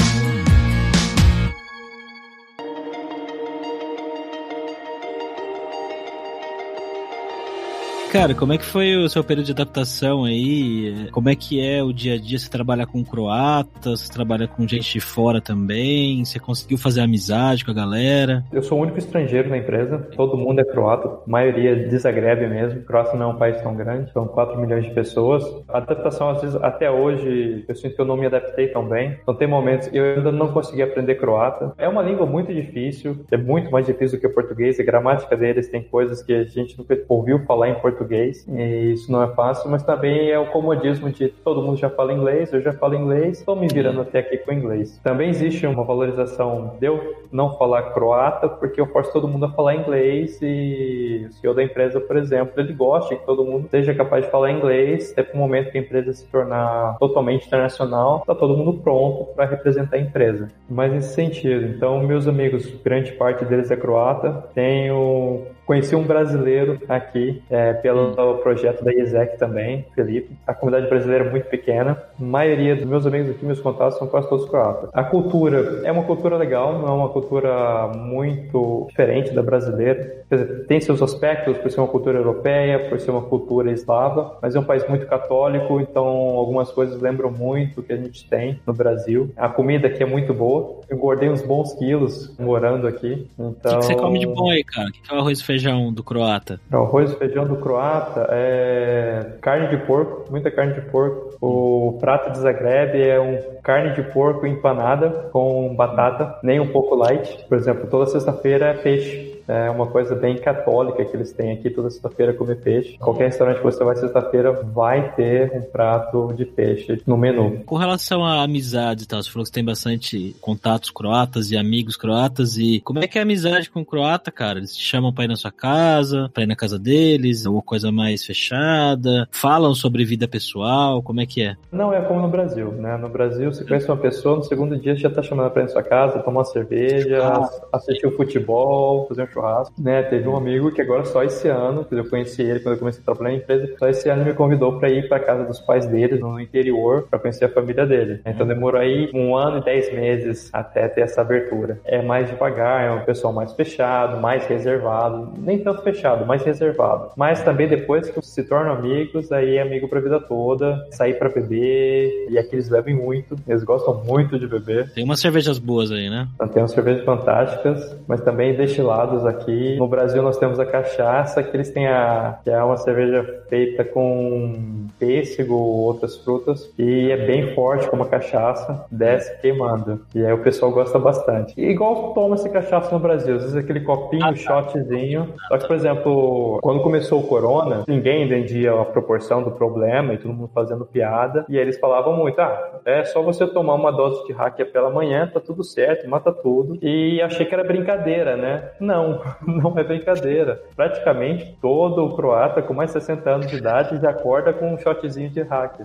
Cara, 8.14 8.32
como 8.32 8.52
é 8.52 8.58
que 8.58 8.64
foi 8.64 8.94
o 8.96 9.08
seu 9.08 9.24
período 9.24 9.46
de 9.46 9.50
adaptação 9.50 10.22
aí? 10.22 11.08
Como 11.10 11.28
é 11.28 11.34
que 11.34 11.60
é 11.60 11.82
o 11.82 11.92
dia 11.92 12.14
a 12.14 12.16
dia? 12.16 12.38
Você 12.38 12.48
trabalha 12.48 12.86
com 12.86 13.04
croatas, 13.04 14.02
você 14.02 14.12
trabalha 14.12 14.46
com 14.46 14.68
gente 14.68 14.92
de 14.92 15.00
fora 15.00 15.40
também? 15.40 16.24
Você 16.24 16.38
conseguiu 16.38 16.78
fazer 16.78 17.00
amizade 17.00 17.64
com 17.64 17.72
a 17.72 17.74
galera? 17.74 18.44
Eu 18.52 18.62
sou 18.62 18.78
o 18.78 18.82
único 18.82 18.98
estrangeiro 18.98 19.50
na 19.50 19.58
empresa, 19.58 19.98
todo 20.14 20.36
mundo 20.36 20.60
é 20.60 20.64
croata, 20.64 21.08
a 21.08 21.28
maioria 21.28 21.74
desagreve 21.74 22.46
mesmo. 22.46 22.82
Croácia 22.82 23.18
não 23.18 23.30
é 23.30 23.34
um 23.34 23.36
país 23.36 23.60
tão 23.60 23.74
grande, 23.74 24.12
são 24.12 24.28
4 24.28 24.60
milhões 24.60 24.84
de 24.84 24.92
pessoas. 24.92 25.42
A 25.68 25.78
adaptação, 25.78 26.30
às 26.30 26.40
vezes, 26.40 26.54
até 26.62 26.88
hoje, 26.88 27.64
eu 27.66 27.74
sinto 27.74 27.96
que 27.96 28.00
eu 28.00 28.06
não 28.06 28.16
me 28.16 28.26
adaptei 28.26 28.68
tão 28.68 28.88
bem. 28.88 29.18
Então 29.22 29.34
tem 29.34 29.48
momentos 29.48 29.90
eu 29.92 30.04
ainda 30.04 30.30
não 30.30 30.52
consegui 30.52 30.82
aprender 30.82 31.16
croata. 31.16 31.74
É 31.76 31.88
uma 31.88 32.02
língua 32.02 32.26
muito 32.26 32.54
difícil, 32.54 33.24
é 33.32 33.36
muito 33.36 33.72
mais 33.72 33.86
difícil 33.86 34.18
do 34.18 34.20
que 34.20 34.28
o 34.28 34.32
português, 34.32 34.78
a 34.78 34.84
gramática 34.84 35.36
deles 35.36 35.68
tem 35.68 35.82
coisas 35.82 36.22
que 36.22 36.32
a 36.32 36.44
gente 36.44 36.78
nunca 36.78 36.96
ouviu 37.08 37.44
falar 37.44 37.70
em 37.70 37.74
português 37.74 38.03
português, 38.04 38.46
e 38.48 38.92
isso 38.92 39.10
não 39.10 39.22
é 39.22 39.28
fácil, 39.28 39.70
mas 39.70 39.82
também 39.82 40.30
é 40.30 40.38
o 40.38 40.46
comodismo 40.46 41.10
de 41.10 41.28
todo 41.28 41.62
mundo 41.62 41.78
já 41.78 41.88
fala 41.88 42.12
inglês, 42.12 42.52
eu 42.52 42.60
já 42.60 42.72
falo 42.72 42.94
inglês, 42.94 43.38
estou 43.38 43.56
me 43.56 43.66
virando 43.66 44.02
até 44.02 44.18
aqui 44.18 44.36
com 44.38 44.52
inglês. 44.52 45.00
Também 45.02 45.30
existe 45.30 45.66
uma 45.66 45.82
valorização 45.82 46.74
de 46.78 46.86
eu 46.86 47.24
não 47.32 47.56
falar 47.56 47.94
croata, 47.94 48.48
porque 48.48 48.80
eu 48.80 48.86
forço 48.86 49.12
todo 49.12 49.26
mundo 49.26 49.46
a 49.46 49.50
falar 49.50 49.74
inglês 49.74 50.38
e 50.42 51.26
o 51.28 51.32
CEO 51.32 51.54
da 51.54 51.62
empresa, 51.62 52.00
por 52.00 52.16
exemplo, 52.16 52.52
ele 52.60 52.72
gosta 52.72 53.16
que 53.16 53.24
todo 53.24 53.44
mundo 53.44 53.68
seja 53.70 53.94
capaz 53.94 54.24
de 54.24 54.30
falar 54.30 54.50
inglês, 54.50 55.12
até 55.12 55.22
para 55.22 55.34
o 55.34 55.38
momento 55.38 55.70
que 55.70 55.78
a 55.78 55.80
empresa 55.80 56.12
se 56.12 56.26
tornar 56.26 56.96
totalmente 56.98 57.46
internacional, 57.46 58.18
está 58.18 58.34
todo 58.34 58.56
mundo 58.56 58.74
pronto 58.74 59.24
para 59.34 59.46
representar 59.46 59.96
a 59.96 60.00
empresa. 60.00 60.48
Mas 60.68 60.92
nesse 60.92 61.14
sentido, 61.14 61.66
então 61.66 62.00
meus 62.00 62.28
amigos, 62.28 62.66
grande 62.84 63.12
parte 63.12 63.44
deles 63.44 63.70
é 63.70 63.76
croata, 63.76 64.44
tenho 64.54 65.46
Conheci 65.66 65.96
um 65.96 66.02
brasileiro 66.02 66.78
aqui 66.88 67.42
é, 67.48 67.72
pelo 67.72 68.10
hum. 68.10 68.38
projeto 68.38 68.84
da 68.84 68.92
IESEC 68.92 69.38
também, 69.38 69.86
Felipe. 69.94 70.36
A 70.46 70.52
comunidade 70.52 70.88
brasileira 70.88 71.24
é 71.24 71.30
muito 71.30 71.48
pequena. 71.48 72.02
A 72.20 72.22
maioria 72.22 72.76
dos 72.76 72.84
meus 72.84 73.06
amigos 73.06 73.30
aqui, 73.30 73.44
meus 73.44 73.60
contatos, 73.60 73.98
são 73.98 74.06
quase 74.06 74.28
todos 74.28 74.48
croatas. 74.48 74.90
A 74.92 75.02
cultura 75.02 75.82
é 75.84 75.90
uma 75.90 76.04
cultura 76.04 76.36
legal, 76.36 76.78
não 76.78 76.88
é 76.88 76.92
uma 76.92 77.08
cultura 77.08 77.88
muito 77.88 78.86
diferente 78.90 79.32
da 79.32 79.42
brasileira. 79.42 80.24
Dizer, 80.30 80.66
tem 80.66 80.80
seus 80.80 81.00
aspectos 81.00 81.56
por 81.58 81.70
ser 81.70 81.80
uma 81.80 81.88
cultura 81.88 82.18
europeia, 82.18 82.88
por 82.88 83.00
ser 83.00 83.10
uma 83.10 83.22
cultura 83.22 83.70
eslava, 83.70 84.38
mas 84.42 84.54
é 84.54 84.60
um 84.60 84.64
país 84.64 84.86
muito 84.88 85.06
católico, 85.06 85.80
então 85.80 86.06
algumas 86.06 86.70
coisas 86.70 87.00
lembram 87.00 87.30
muito 87.30 87.80
o 87.80 87.82
que 87.82 87.92
a 87.92 87.96
gente 87.96 88.28
tem 88.28 88.60
no 88.66 88.74
Brasil. 88.74 89.32
A 89.36 89.48
comida 89.48 89.88
aqui 89.88 90.02
é 90.02 90.06
muito 90.06 90.34
boa. 90.34 90.80
Eu 90.88 90.96
engordei 90.96 91.28
uns 91.28 91.42
bons 91.42 91.72
quilos 91.74 92.36
morando 92.38 92.86
aqui. 92.86 93.28
Então... 93.38 93.48
O 93.48 93.54
que, 93.54 93.78
que 93.78 93.84
você 93.86 93.94
come 93.94 94.18
de 94.18 94.26
bom 94.26 94.50
aí, 94.50 94.62
cara? 94.62 94.88
O 94.88 94.92
que 94.92 95.12
é 95.12 95.14
o 95.14 95.20
arroz 95.20 95.40
e 95.40 95.44
feijão 95.44 95.53
do 95.92 96.02
croata? 96.02 96.60
O 96.72 96.76
arroz 96.76 97.12
e 97.12 97.16
feijão 97.16 97.46
do 97.46 97.56
croata 97.56 98.26
é 98.30 99.36
carne 99.40 99.68
de 99.68 99.76
porco, 99.84 100.30
muita 100.30 100.50
carne 100.50 100.74
de 100.74 100.80
porco. 100.82 101.36
O 101.40 101.98
prato 102.00 102.32
de 102.32 102.38
Zagreb 102.38 103.00
é 103.00 103.20
um 103.20 103.60
carne 103.62 103.94
de 103.94 104.02
porco 104.02 104.46
empanada 104.46 105.28
com 105.32 105.74
batata, 105.74 106.38
nem 106.42 106.60
um 106.60 106.72
pouco 106.72 106.94
light. 106.94 107.44
Por 107.48 107.56
exemplo, 107.56 107.86
toda 107.88 108.06
sexta-feira 108.06 108.66
é 108.66 108.74
peixe. 108.74 109.33
É 109.46 109.70
uma 109.70 109.86
coisa 109.86 110.14
bem 110.14 110.36
católica 110.38 111.04
que 111.04 111.16
eles 111.16 111.32
têm 111.32 111.52
aqui 111.52 111.70
toda 111.70 111.90
sexta-feira 111.90 112.32
comer 112.32 112.56
peixe. 112.56 112.96
Qualquer 112.98 113.26
restaurante 113.26 113.58
que 113.58 113.64
você 113.64 113.84
vai 113.84 113.96
sexta-feira 113.96 114.52
vai 114.52 115.14
ter 115.14 115.52
um 115.54 115.62
prato 115.62 116.32
de 116.34 116.44
peixe 116.44 117.02
no 117.06 117.16
menu. 117.16 117.62
Com 117.66 117.76
relação 117.76 118.24
à 118.24 118.42
amizade 118.42 119.04
e 119.04 119.06
tal, 119.06 119.22
você 119.22 119.30
falou 119.30 119.44
que 119.44 119.48
você 119.48 119.54
tem 119.54 119.64
bastante 119.64 120.36
contatos 120.40 120.90
croatas 120.90 121.50
e 121.50 121.56
amigos 121.56 121.96
croatas 121.96 122.56
e 122.56 122.80
como 122.80 123.00
é 123.00 123.06
que 123.06 123.18
é 123.18 123.20
a 123.20 123.24
amizade 123.24 123.70
com 123.70 123.80
o 123.80 123.84
croata, 123.84 124.30
cara? 124.30 124.58
Eles 124.58 124.76
te 124.76 124.82
chamam 124.82 125.12
pra 125.12 125.24
ir 125.24 125.28
na 125.28 125.36
sua 125.36 125.52
casa, 125.52 126.30
pra 126.32 126.42
ir 126.42 126.46
na 126.46 126.56
casa 126.56 126.78
deles, 126.78 127.46
ou 127.46 127.62
coisa 127.62 127.92
mais 127.92 128.24
fechada? 128.24 129.28
Falam 129.30 129.74
sobre 129.74 130.04
vida 130.04 130.26
pessoal? 130.26 131.02
Como 131.02 131.20
é 131.20 131.26
que 131.26 131.42
é? 131.42 131.56
Não 131.70 131.92
é 131.92 132.00
como 132.00 132.20
no 132.20 132.28
Brasil, 132.28 132.72
né? 132.72 132.96
No 132.96 133.08
Brasil, 133.08 133.52
você 133.52 133.64
conhece 133.64 133.86
uma 133.86 133.96
pessoa, 133.96 134.36
no 134.36 134.44
segundo 134.44 134.76
dia 134.76 134.94
você 134.94 135.02
já 135.02 135.10
tá 135.10 135.22
chamando 135.22 135.50
pra 135.50 135.62
ir 135.62 135.66
na 135.66 135.70
sua 135.70 135.82
casa, 135.82 136.20
tomar 136.20 136.40
uma 136.40 136.44
cerveja, 136.44 137.22
ah. 137.22 137.50
assistir 137.72 138.06
o 138.06 138.16
futebol, 138.16 139.06
fazer 139.08 139.22
um 139.22 139.26
churrasco, 139.34 139.74
né? 139.78 140.02
Teve 140.04 140.28
um 140.28 140.36
amigo 140.36 140.70
que 140.70 140.80
agora 140.80 141.04
só 141.04 141.22
esse 141.22 141.48
ano, 141.48 141.84
que 141.84 141.94
eu 141.94 142.08
conheci 142.08 142.42
ele 142.42 142.60
quando 142.60 142.74
eu 142.74 142.78
comecei 142.78 143.02
a 143.02 143.04
trabalhar 143.04 143.36
na 143.36 143.42
empresa, 143.42 143.74
só 143.78 143.88
esse 143.88 144.08
ano 144.08 144.24
me 144.24 144.32
convidou 144.32 144.78
para 144.78 144.88
ir 144.88 145.08
para 145.08 145.20
casa 145.20 145.44
dos 145.44 145.60
pais 145.60 145.86
dele 145.86 146.18
no 146.18 146.40
interior 146.40 147.06
para 147.10 147.18
conhecer 147.18 147.44
a 147.44 147.48
família 147.48 147.84
dele. 147.86 148.20
Então 148.24 148.46
demorou 148.46 148.80
aí 148.80 149.10
um 149.12 149.36
ano 149.36 149.58
e 149.58 149.64
dez 149.64 149.92
meses 149.92 150.48
até 150.52 150.88
ter 150.88 151.02
essa 151.02 151.20
abertura. 151.20 151.80
É 151.84 152.00
mais 152.00 152.28
devagar, 152.28 152.84
é 152.84 152.90
um 152.90 153.04
pessoal 153.04 153.32
mais 153.32 153.52
fechado, 153.52 154.20
mais 154.20 154.46
reservado, 154.46 155.32
nem 155.38 155.58
tanto 155.58 155.82
fechado, 155.82 156.24
mais 156.24 156.42
reservado. 156.44 157.10
Mas 157.16 157.42
também 157.42 157.68
depois 157.68 158.08
que 158.08 158.24
se 158.24 158.42
tornam 158.44 158.72
amigos, 158.72 159.32
aí 159.32 159.56
é 159.56 159.62
amigo 159.62 159.88
pra 159.88 160.00
vida 160.00 160.20
toda, 160.20 160.86
sair 160.90 161.14
para 161.18 161.28
beber, 161.28 162.28
e 162.30 162.38
aqui 162.38 162.54
eles 162.54 162.68
bebem 162.68 162.94
muito, 162.94 163.36
eles 163.46 163.64
gostam 163.64 164.02
muito 164.04 164.38
de 164.38 164.46
beber. 164.46 164.92
Tem 164.92 165.04
umas 165.04 165.20
cervejas 165.20 165.58
boas 165.58 165.90
aí, 165.90 166.08
né? 166.08 166.28
Então, 166.34 166.48
tem 166.48 166.62
umas 166.62 166.72
cervejas 166.72 167.04
fantásticas, 167.04 167.96
mas 168.06 168.20
também 168.20 168.54
destilados 168.54 169.23
aqui. 169.26 169.76
No 169.76 169.88
Brasil 169.88 170.22
nós 170.22 170.38
temos 170.38 170.58
a 170.58 170.66
cachaça, 170.66 171.42
que 171.42 171.56
eles 171.56 171.70
têm 171.70 171.86
a 171.86 172.38
que 172.42 172.50
é 172.50 172.62
uma 172.62 172.76
cerveja 172.76 173.44
feita 173.48 173.84
com 173.84 174.84
pêssego 174.98 175.54
ou 175.54 175.84
outras 175.84 176.16
frutas 176.16 176.72
e 176.78 177.10
é 177.10 177.16
bem 177.16 177.54
forte 177.54 177.88
como 177.88 178.02
a 178.02 178.08
cachaça, 178.08 178.84
desce 178.90 179.38
queimando. 179.40 180.00
E 180.14 180.24
aí 180.24 180.32
o 180.32 180.42
pessoal 180.42 180.70
gosta 180.72 180.98
bastante. 180.98 181.54
E 181.56 181.70
igual 181.70 182.12
toma 182.14 182.34
essa 182.34 182.48
cachaça 182.48 182.92
no 182.92 182.98
Brasil, 182.98 183.36
às 183.36 183.42
vezes 183.42 183.56
aquele 183.56 183.80
copinho, 183.80 184.24
ah, 184.24 184.28
tá. 184.28 184.36
shotzinho. 184.36 185.34
Só 185.48 185.58
que, 185.58 185.66
por 185.66 185.76
exemplo, 185.76 186.58
quando 186.62 186.82
começou 186.82 187.20
o 187.20 187.26
corona, 187.26 187.84
ninguém 187.86 188.24
entendia 188.24 188.72
a 188.72 188.84
proporção 188.84 189.42
do 189.42 189.50
problema 189.50 190.14
e 190.14 190.18
todo 190.18 190.32
mundo 190.32 190.50
fazendo 190.54 190.84
piada. 190.84 191.44
E 191.48 191.56
aí 191.56 191.62
eles 191.62 191.78
falavam 191.78 192.16
muito: 192.16 192.40
ah, 192.40 192.80
é 192.84 193.04
só 193.04 193.22
você 193.22 193.46
tomar 193.46 193.74
uma 193.74 193.90
dose 193.90 194.26
de 194.26 194.32
hack 194.32 194.58
pela 194.72 194.90
manhã, 194.90 195.30
tá 195.32 195.40
tudo 195.40 195.62
certo, 195.62 196.08
mata 196.08 196.32
tudo. 196.32 196.78
E 196.82 197.20
achei 197.22 197.46
que 197.46 197.54
era 197.54 197.64
brincadeira, 197.64 198.36
né? 198.36 198.70
Não, 198.80 199.13
não, 199.46 199.78
é 199.78 199.84
brincadeira. 199.84 200.62
Praticamente 200.74 201.56
todo 201.60 202.04
o 202.04 202.14
croata 202.16 202.62
com 202.62 202.74
mais 202.74 202.90
de 202.90 203.00
60 203.00 203.30
anos 203.30 203.46
de 203.46 203.56
idade 203.56 204.00
já 204.00 204.10
acorda 204.10 204.52
com 204.52 204.74
um 204.74 204.78
shotzinho 204.78 205.30
de 205.30 205.42
hack. 205.42 205.80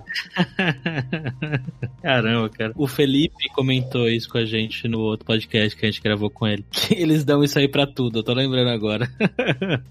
Caramba, 2.02 2.50
cara. 2.50 2.74
O 2.76 2.88
Felipe 2.88 3.50
comentou 3.54 4.08
isso 4.08 4.30
com 4.30 4.38
a 4.38 4.46
gente 4.46 4.88
no 4.88 5.00
outro 5.00 5.26
podcast 5.26 5.78
que 5.78 5.86
a 5.86 5.90
gente 5.90 6.02
gravou 6.02 6.30
com 6.30 6.48
ele. 6.48 6.66
Que 6.70 6.94
eles 7.00 7.24
dão 7.24 7.44
isso 7.44 7.60
aí 7.60 7.68
pra 7.68 7.86
tudo, 7.86 8.20
eu 8.20 8.24
tô 8.24 8.34
lembrando 8.34 8.70
agora. 8.70 9.08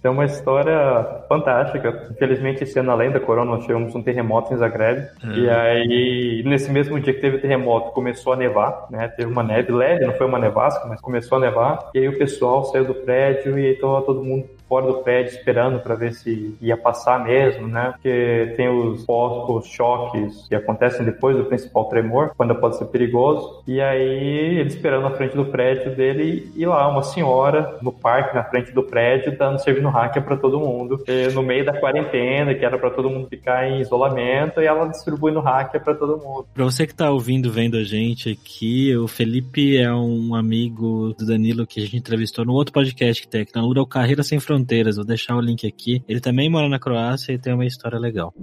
é 0.03 0.09
uma 0.09 0.24
história 0.24 1.24
fantástica. 1.29 2.09
Infelizmente, 2.11 2.64
esse 2.64 2.79
ano, 2.79 2.90
além 2.90 3.11
da 3.11 3.20
corona, 3.20 3.53
nós 3.53 3.64
tivemos 3.64 3.94
um 3.94 4.03
terremoto 4.03 4.53
em 4.53 4.57
Zagreb. 4.57 5.07
Ah. 5.22 5.33
E 5.37 5.51
aí, 5.51 6.42
nesse 6.44 6.70
mesmo 6.70 6.98
dia 7.01 7.14
que 7.14 7.20
teve 7.20 7.37
o 7.37 7.40
terremoto, 7.40 7.92
começou 7.92 8.33
a 8.33 8.37
nevar, 8.37 8.87
né? 8.90 9.09
Teve 9.09 9.31
uma 9.31 9.42
neve 9.42 9.72
leve, 9.72 10.07
não 10.07 10.14
foi 10.14 10.27
uma 10.27 10.38
nevasca, 10.38 10.87
mas 10.88 11.01
começou 11.01 11.38
a 11.38 11.40
nevar. 11.40 11.90
E 11.94 11.98
aí 11.98 12.09
o 12.09 12.18
pessoal 12.18 12.64
saiu 12.64 12.85
do 12.85 12.94
prédio 12.94 13.28
e 13.59 13.75
então 13.75 14.01
todo 14.03 14.23
mundo 14.23 14.49
fora 14.68 14.87
do 14.87 14.98
prédio 15.02 15.35
esperando 15.35 15.81
para 15.81 15.94
ver 15.94 16.12
se 16.12 16.57
ia 16.61 16.76
passar 16.76 17.24
mesmo, 17.24 17.66
né? 17.66 17.92
Porque 17.92 18.54
tem 18.57 18.68
os, 18.68 19.04
os 19.09 19.66
choques 19.66 20.46
que 20.48 20.54
acontecem 20.54 21.04
depois 21.04 21.37
do 21.37 21.44
principal 21.44 21.87
tremor, 21.87 22.33
quando 22.37 22.54
pode 22.54 22.76
ser 22.76 22.87
perigoso. 22.87 23.62
E 23.66 23.81
aí 23.81 24.59
ele 24.59 24.68
esperando 24.68 25.02
na 25.02 25.11
frente 25.11 25.37
do 25.37 25.46
prédio 25.46 25.94
dele 25.94 26.50
e 26.54 26.66
lá 26.66 26.88
uma 26.88 27.02
senhora 27.02 27.78
no 27.83 27.92
parque 27.92 28.35
na 28.35 28.44
frente 28.44 28.72
do 28.72 28.83
prédio 28.83 29.37
dando 29.37 29.59
servindo 29.59 29.88
hacker 29.88 30.22
para 30.22 30.37
todo 30.37 30.61
mundo, 30.61 31.02
no 31.33 31.42
meio 31.42 31.64
da 31.64 31.78
quarentena, 31.78 32.54
que 32.54 32.64
era 32.64 32.78
para 32.78 32.90
todo 32.90 33.09
mundo 33.09 33.28
ficar 33.28 33.68
em 33.68 33.81
isolamento, 33.81 34.61
e 34.61 34.66
ela 34.66 34.87
distribuindo 34.87 35.40
hacker 35.40 35.83
para 35.83 35.94
todo 35.94 36.18
mundo. 36.18 36.46
Para 36.52 36.64
você 36.64 36.87
que 36.87 36.94
tá 36.94 37.11
ouvindo, 37.11 37.50
vendo 37.50 37.76
a 37.76 37.85
gente 37.85 38.31
aqui, 38.31 38.94
o 38.96 39.07
Felipe 39.07 39.78
é 39.78 39.92
um 39.92 40.35
amigo 40.35 41.14
do 41.18 41.26
Danilo 41.26 41.66
que 41.66 41.81
a 41.81 41.83
gente 41.83 41.96
entrevistou 41.96 42.44
no 42.44 42.52
outro 42.52 42.72
podcast 42.72 43.22
que 43.22 43.28
tem 43.28 43.42
aqui 43.42 43.54
na 43.54 43.62
Lura, 43.62 43.83
o 43.83 43.87
Carreira 43.87 44.22
Sem 44.22 44.38
Fronteiras 44.38 44.58
Fronteiras. 44.59 44.97
Vou 44.97 45.05
deixar 45.05 45.37
o 45.37 45.40
link 45.40 45.66
aqui. 45.66 46.03
Ele 46.09 46.21
também 46.21 46.51
mora 46.51 46.68
na 46.68 46.79
Croácia 46.79 47.33
e 47.33 47.38
tem 47.38 47.55
uma 47.55 47.66
história 47.66 47.99
legal. 47.99 48.35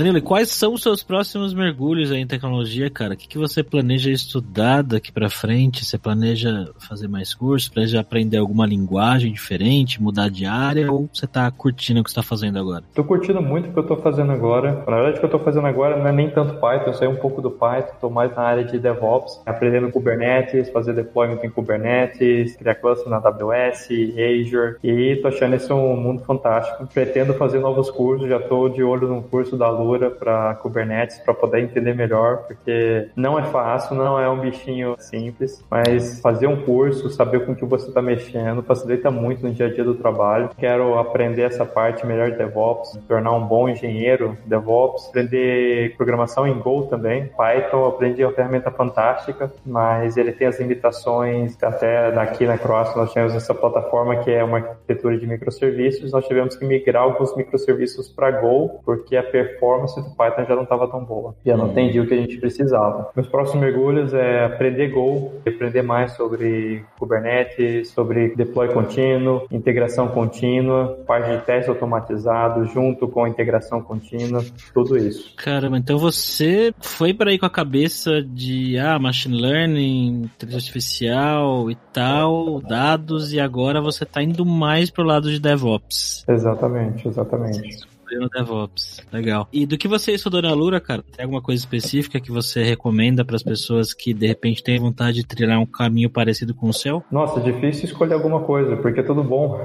Danilo, 0.00 0.22
quais 0.22 0.48
são 0.48 0.72
os 0.72 0.82
seus 0.82 1.02
próximos 1.02 1.52
mergulhos 1.52 2.10
aí 2.10 2.20
em 2.22 2.26
tecnologia, 2.26 2.88
cara? 2.88 3.12
O 3.12 3.16
que, 3.18 3.28
que 3.28 3.36
você 3.36 3.62
planeja 3.62 4.10
estudar 4.10 4.82
daqui 4.82 5.12
para 5.12 5.28
frente? 5.28 5.84
Você 5.84 5.98
planeja 5.98 6.70
fazer 6.78 7.06
mais 7.06 7.34
cursos? 7.34 7.68
Planeja 7.68 8.00
aprender 8.00 8.38
alguma 8.38 8.64
linguagem 8.64 9.30
diferente, 9.30 10.02
mudar 10.02 10.30
de 10.30 10.46
área? 10.46 10.90
Ou 10.90 11.06
você 11.12 11.26
tá 11.26 11.50
curtindo 11.50 12.00
o 12.00 12.02
que 12.04 12.08
você 12.08 12.16
tá 12.16 12.22
fazendo 12.22 12.58
agora? 12.58 12.82
Tô 12.94 13.04
curtindo 13.04 13.42
muito 13.42 13.68
o 13.68 13.72
que 13.74 13.78
eu 13.78 13.86
tô 13.86 13.94
fazendo 13.98 14.32
agora. 14.32 14.82
Na 14.88 14.96
verdade, 14.96 15.18
o 15.18 15.20
que 15.20 15.26
eu 15.26 15.30
tô 15.30 15.38
fazendo 15.38 15.66
agora 15.66 15.98
não 15.98 16.06
é 16.06 16.12
nem 16.12 16.30
tanto 16.30 16.54
Python, 16.54 16.86
eu 16.86 16.94
saí 16.94 17.06
um 17.08 17.16
pouco 17.16 17.42
do 17.42 17.50
Python, 17.50 17.92
tô 18.00 18.08
mais 18.08 18.34
na 18.34 18.40
área 18.40 18.64
de 18.64 18.78
DevOps, 18.78 19.42
aprendendo 19.44 19.92
Kubernetes, 19.92 20.70
fazer 20.70 20.94
deployment 20.94 21.40
em 21.44 21.50
Kubernetes, 21.50 22.56
criar 22.56 22.76
cluster 22.76 23.10
na 23.10 23.18
AWS, 23.18 23.90
Azure, 23.90 24.76
e 24.82 25.16
tô 25.16 25.28
achando 25.28 25.56
esse 25.56 25.70
um 25.70 25.94
mundo 25.94 26.24
fantástico. 26.24 26.86
Pretendo 26.86 27.34
fazer 27.34 27.58
novos 27.58 27.90
cursos, 27.90 28.26
já 28.26 28.40
tô 28.40 28.66
de 28.70 28.82
olho 28.82 29.06
no 29.06 29.22
curso 29.22 29.58
da 29.58 29.68
Lua 29.68 29.89
para 29.98 30.54
Kubernetes 30.56 31.18
para 31.18 31.34
poder 31.34 31.60
entender 31.60 31.94
melhor, 31.94 32.44
porque 32.46 33.08
não 33.16 33.38
é 33.38 33.42
fácil, 33.44 33.96
não 33.96 34.18
é 34.18 34.28
um 34.28 34.38
bichinho 34.38 34.94
simples, 34.98 35.64
mas 35.70 36.20
fazer 36.20 36.46
um 36.46 36.62
curso, 36.62 37.10
saber 37.10 37.44
com 37.44 37.54
que 37.54 37.64
você 37.64 37.88
está 37.88 38.00
mexendo, 38.00 38.62
facilita 38.62 39.10
muito 39.10 39.42
no 39.42 39.52
dia 39.52 39.66
a 39.66 39.72
dia 39.72 39.84
do 39.84 39.94
trabalho. 39.94 40.50
Quero 40.56 40.98
aprender 40.98 41.42
essa 41.42 41.64
parte 41.64 42.06
melhor 42.06 42.30
de 42.30 42.38
DevOps, 42.38 42.98
tornar 43.08 43.32
um 43.32 43.46
bom 43.46 43.68
engenheiro 43.68 44.36
DevOps, 44.46 45.08
aprender 45.08 45.94
programação 45.96 46.46
em 46.46 46.58
Go 46.58 46.86
também. 46.86 47.30
Python, 47.36 47.86
aprendi 47.86 48.24
uma 48.24 48.32
ferramenta 48.32 48.70
fantástica, 48.70 49.52
mas 49.64 50.16
ele 50.16 50.32
tem 50.32 50.46
as 50.46 50.58
limitações. 50.58 51.56
Até 51.62 52.08
aqui 52.18 52.46
na 52.46 52.58
Croácia 52.58 52.96
nós 52.96 53.12
temos 53.12 53.34
essa 53.34 53.54
plataforma 53.54 54.16
que 54.16 54.30
é 54.30 54.42
uma 54.42 54.58
arquitetura 54.58 55.18
de 55.18 55.26
microserviços, 55.26 56.12
nós 56.12 56.26
tivemos 56.26 56.56
que 56.56 56.64
migrar 56.64 57.02
alguns 57.02 57.34
microserviços 57.36 58.08
para 58.08 58.30
Go, 58.30 58.80
porque 58.84 59.16
a 59.16 59.22
performance 59.22 59.79
performance 59.80 60.00
do 60.00 60.10
Python 60.16 60.44
já 60.46 60.54
não 60.54 60.62
estava 60.64 60.88
tão 60.88 61.04
boa. 61.04 61.34
Já 61.44 61.56
não 61.56 61.68
entendi 61.68 62.00
o 62.00 62.06
que 62.06 62.14
a 62.14 62.16
gente 62.16 62.36
precisava. 62.38 63.10
Meus 63.14 63.28
próximos 63.28 63.60
mergulhos 63.60 64.12
é 64.12 64.44
aprender 64.44 64.88
Go, 64.88 65.32
aprender 65.46 65.82
mais 65.82 66.12
sobre 66.12 66.84
Kubernetes, 66.98 67.90
sobre 67.90 68.34
deploy 68.34 68.68
contínuo, 68.68 69.46
integração 69.50 70.08
contínua, 70.08 70.98
parte 71.06 71.30
de 71.30 71.38
teste 71.44 71.70
automatizado 71.70 72.64
junto 72.66 73.08
com 73.08 73.26
integração 73.26 73.80
contínua, 73.80 74.44
tudo 74.74 74.96
isso. 74.96 75.34
Caramba, 75.36 75.78
então 75.78 75.98
você 75.98 76.74
foi 76.80 77.14
para 77.14 77.30
aí 77.30 77.38
com 77.38 77.46
a 77.46 77.50
cabeça 77.50 78.22
de 78.22 78.78
ah, 78.78 78.98
machine 78.98 79.40
learning, 79.40 80.22
inteligência 80.34 80.68
artificial 80.68 81.70
e 81.70 81.76
tal, 81.92 82.60
dados, 82.60 83.32
e 83.32 83.40
agora 83.40 83.80
você 83.80 84.04
está 84.04 84.22
indo 84.22 84.44
mais 84.44 84.90
pro 84.90 85.04
lado 85.04 85.30
de 85.30 85.40
DevOps. 85.40 86.24
Exatamente, 86.28 87.06
exatamente. 87.06 87.89
No 88.18 88.28
DevOps. 88.28 89.00
Legal. 89.12 89.48
E 89.52 89.66
do 89.66 89.78
que 89.78 89.88
você 89.88 90.12
estudou 90.12 90.42
na 90.42 90.52
Lura, 90.52 90.80
cara? 90.80 91.02
Tem 91.02 91.24
alguma 91.24 91.42
coisa 91.42 91.60
específica 91.60 92.20
que 92.20 92.30
você 92.30 92.62
recomenda 92.62 93.24
para 93.24 93.36
as 93.36 93.42
pessoas 93.42 93.92
que 93.92 94.12
de 94.14 94.26
repente 94.26 94.62
têm 94.62 94.78
vontade 94.78 95.18
de 95.18 95.26
trilhar 95.26 95.58
um 95.58 95.66
caminho 95.66 96.10
parecido 96.10 96.54
com 96.54 96.68
o 96.68 96.72
seu? 96.72 97.02
Nossa, 97.10 97.40
difícil 97.40 97.84
escolher 97.84 98.14
alguma 98.14 98.40
coisa, 98.40 98.76
porque 98.76 99.00
é 99.00 99.02
tudo 99.02 99.22
bom. 99.22 99.58